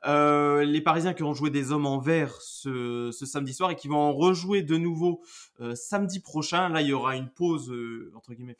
Euh, 0.05 0.63
les 0.63 0.81
Parisiens 0.81 1.13
qui 1.13 1.23
ont 1.23 1.33
joué 1.33 1.49
des 1.49 1.71
hommes 1.71 1.85
en 1.85 1.99
vert 1.99 2.33
ce, 2.41 3.11
samedi 3.11 3.53
soir 3.53 3.71
et 3.71 3.75
qui 3.75 3.87
vont 3.87 3.99
en 3.99 4.13
rejouer 4.13 4.61
de 4.61 4.77
nouveau 4.77 5.21
euh, 5.61 5.75
samedi 5.75 6.19
prochain. 6.19 6.69
Là, 6.69 6.81
il 6.81 6.87
y 6.87 6.93
aura 6.93 7.15
une 7.15 7.29
pause, 7.29 7.71
euh, 7.71 8.11
entre 8.15 8.33
guillemets, 8.33 8.57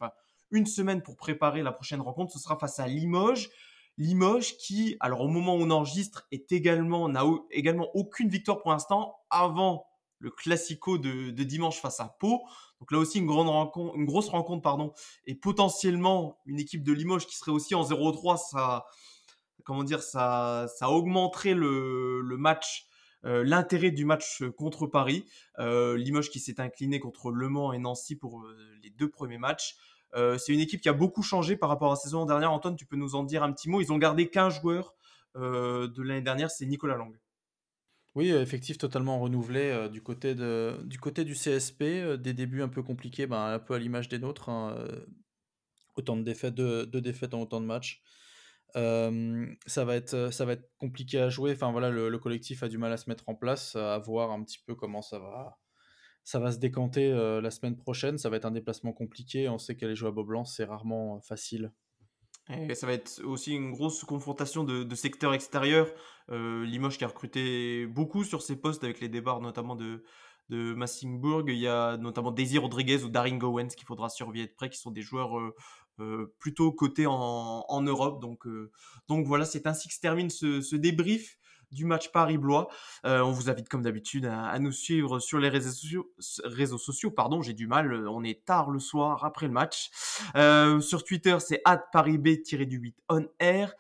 une 0.52 0.66
semaine 0.66 1.02
pour 1.02 1.16
préparer 1.16 1.64
la 1.64 1.72
prochaine 1.72 2.02
rencontre. 2.02 2.32
Ce 2.32 2.40
sera 2.40 2.58
face 2.58 2.80
à 2.80 2.88
Limoges. 2.88 3.50
Limoges 3.98 4.58
qui, 4.58 4.98
alors 5.00 5.22
au 5.22 5.28
moment 5.28 5.56
où 5.56 5.62
on 5.62 5.70
enregistre, 5.70 6.28
est 6.32 6.52
également, 6.52 7.10
n'a 7.10 7.24
également 7.52 7.90
aucune 7.94 8.30
victoire 8.30 8.60
pour 8.60 8.72
l'instant 8.72 9.16
avant 9.30 9.86
le 10.24 10.32
classico 10.32 10.98
de, 10.98 11.32
dimanche 11.44 11.80
face 11.80 12.00
à 12.00 12.16
Pau. 12.20 12.44
Donc 12.84 12.92
là 12.92 13.00
aussi 13.00 13.20
une 13.20 13.28
grande 13.28 13.48
rencontre, 13.48 13.96
une 13.96 14.04
grosse 14.04 14.28
rencontre 14.28 14.62
pardon, 14.62 14.92
et 15.26 15.36
potentiellement 15.36 16.38
une 16.46 16.60
équipe 16.60 16.84
de 16.84 16.92
Limoges 16.92 17.26
qui 17.26 17.38
serait 17.38 17.54
aussi 17.54 17.76
en 17.76 17.84
0-3, 17.84 18.38
ça, 18.38 18.86
comment 19.64 19.86
dire, 19.86 20.04
ça, 20.04 20.68
augmenterait 20.82 21.54
le, 21.54 22.36
match, 22.38 22.88
euh, 23.24 23.42
l'intérêt 23.46 23.92
du 23.92 24.04
match 24.04 24.44
contre 24.58 24.86
Paris. 24.86 25.24
Euh, 25.60 25.96
Limoges 25.96 26.30
qui 26.30 26.42
s'est 26.42 26.60
incliné 26.60 27.00
contre 27.00 27.32
Le 27.32 27.48
Mans 27.48 27.72
et 27.72 27.80
Nancy 27.80 28.18
pour 28.18 28.42
euh, 28.42 28.54
les 28.84 28.90
deux 28.90 29.10
premiers 29.10 29.38
matchs. 29.38 29.78
c'est 30.14 30.52
une 30.52 30.60
équipe 30.60 30.82
qui 30.82 30.90
a 30.90 30.94
beaucoup 30.94 31.24
changé 31.24 31.56
par 31.56 31.70
rapport 31.70 31.88
à 31.88 31.94
la 31.94 32.02
saison 32.02 32.26
dernière. 32.26 32.52
Antoine, 32.52 32.76
tu 32.76 32.86
peux 32.86 32.98
nous 32.98 33.16
en 33.16 33.24
dire 33.24 33.44
un 33.44 33.54
petit 33.54 33.70
mot? 33.70 33.80
Ils 33.80 33.94
ont 33.94 33.98
gardé 33.98 34.30
15 34.30 34.60
joueurs 34.60 34.94
de 35.36 36.02
l'année 36.02 36.22
dernière, 36.22 36.52
c'est 36.52 36.66
Nicolas 36.66 36.98
Lang. 36.98 37.18
Oui, 38.16 38.30
effectif 38.30 38.78
totalement 38.78 39.20
renouvelé, 39.20 39.72
euh, 39.72 39.90
du 39.90 40.02
côté 40.04 40.36
du 41.26 41.34
CSP, 41.36 41.82
euh, 41.82 42.18
des 42.18 42.34
débuts 42.34 42.62
un 42.62 42.70
peu 42.70 42.84
compliqués, 42.84 43.26
ben, 43.26 43.44
un 43.44 43.60
peu 43.60 43.74
à 43.74 43.80
l'image 43.80 44.08
des 44.08 44.20
nôtres, 44.20 44.50
hein, 44.50 44.76
euh, 44.78 45.06
autant 45.96 46.16
de 46.18 46.24
défaites 46.24 46.54
de 46.54 47.00
défaites 47.00 47.34
en 47.34 47.42
autant 47.42 47.60
de 47.60 47.66
matchs. 47.66 48.04
ça 48.76 49.86
va 49.86 49.96
être, 49.96 50.32
ça 50.32 50.46
va 50.46 50.54
être 50.54 50.70
compliqué 50.78 51.20
à 51.20 51.30
jouer. 51.30 51.54
Enfin 51.54 51.72
voilà, 51.72 51.90
le 51.92 52.20
collectif 52.20 52.64
a 52.64 52.70
du 52.70 52.78
mal 52.78 52.92
à 52.94 52.98
se 52.98 53.10
mettre 53.10 53.30
en 53.30 53.36
place, 53.36 53.76
à 53.76 53.98
voir 54.00 54.32
un 54.32 54.44
petit 54.44 54.60
peu 54.66 54.76
comment 54.76 55.02
ça 55.02 55.20
va 55.20 55.60
ça 56.26 56.40
va 56.40 56.52
se 56.54 56.58
décanter, 56.58 57.12
la 57.12 57.52
semaine 57.52 57.78
prochaine. 57.78 58.18
Ça 58.18 58.30
va 58.30 58.38
être 58.38 58.46
un 58.46 58.52
déplacement 58.52 58.94
compliqué. 58.94 59.50
On 59.50 59.58
sait 59.60 59.76
qu'aller 59.76 59.96
jouer 59.96 60.10
à 60.10 60.12
Beaublanc, 60.12 60.46
c'est 60.46 60.64
rarement, 60.66 61.20
facile. 61.22 61.72
Et 62.50 62.76
ça 62.76 62.88
va 62.88 62.94
être 62.94 63.22
aussi 63.24 63.54
une 63.54 63.72
grosse 63.72 64.04
confrontation 64.04 64.66
de, 64.66 64.84
de 64.84 64.96
secteurs 64.96 65.34
extérieurs. 65.34 65.90
Euh, 66.30 66.66
Limoges 66.66 66.98
qui 66.98 67.06
a 67.06 67.08
recruté 67.08 67.86
beaucoup 67.88 68.24
sur 68.26 68.42
ses 68.42 68.58
postes 68.58 68.84
avec 68.84 69.00
les 69.00 69.08
débarts 69.08 69.40
notamment 69.40 69.78
de, 69.78 70.04
de 70.50 70.74
Massingburg. 70.74 71.46
Il 71.48 71.58
y 71.58 71.68
a 71.68 71.96
notamment 71.96 72.32
Daisy 72.32 72.58
Rodriguez 72.58 73.04
ou 73.04 73.10
Darin 73.10 73.38
Gowens 73.38 73.70
qu'il 73.70 73.86
faudra 73.86 74.10
surveiller 74.10 74.48
de 74.48 74.54
près, 74.54 74.70
qui 74.70 74.78
sont 74.78 74.92
des 74.92 75.02
joueurs 75.02 75.40
euh, 75.40 75.56
euh, 76.00 76.36
plutôt 76.40 76.74
cotés 76.74 77.06
en, 77.08 77.66
en 77.68 77.82
Europe. 77.82 78.22
Donc, 78.22 78.46
donc 79.08 79.26
voilà, 79.26 79.46
c'est 79.46 79.66
ainsi 79.66 79.88
que 79.88 79.94
se 79.94 80.02
termine 80.02 80.30
ce, 80.30 80.60
ce 80.60 80.76
débrief 80.76 81.38
du 81.74 81.86
match 81.86 82.12
Paris-Blois. 82.12 82.70
Euh, 83.06 83.22
on 83.22 83.32
vous 83.32 83.50
invite 83.50 83.70
comme 83.70 83.82
d'habitude 83.82 84.26
à, 84.26 84.58
nous 84.60 84.72
suivre 84.72 85.20
sur 85.20 85.40
les 85.40 85.50
réseaux 85.50 86.78
sociaux. 86.78 87.12
Pardon, 87.12 87.42
j'ai 87.42 87.54
du 87.54 87.68
mal. 87.68 87.92
Euh, 87.92 88.10
on 88.10 88.24
est 88.24 88.46
tard 88.46 88.70
le 88.70 88.80
soir 88.80 89.26
après 89.26 89.48
le 89.48 89.54
match. 89.54 89.90
Euh, 90.36 90.80
sur 90.80 91.04
Twitter, 91.04 91.38
c'est 91.40 91.62
@parisb-8 91.66 92.94
on 93.10 93.28
air. 93.40 93.74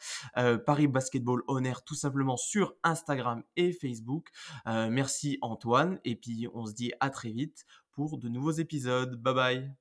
Paris 0.65 0.87
Basketball 0.87 1.41
on 1.47 1.63
air 1.63 1.83
tout 1.83 1.95
simplement 1.95 2.37
sur 2.37 2.75
Instagram 2.83 3.43
et 3.55 3.71
Facebook. 3.71 4.29
merci 4.65 5.37
Antoine 5.41 5.99
et 6.03 6.15
puis 6.15 6.47
on 6.53 6.65
se 6.65 6.73
dit 6.73 6.91
à 6.99 7.09
très 7.09 7.31
vite 7.31 7.65
pour 7.91 8.17
de 8.17 8.29
nouveaux 8.29 8.51
épisodes. 8.51 9.15
Bye 9.15 9.33
bye. 9.33 9.71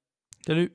Salut. 0.46 0.74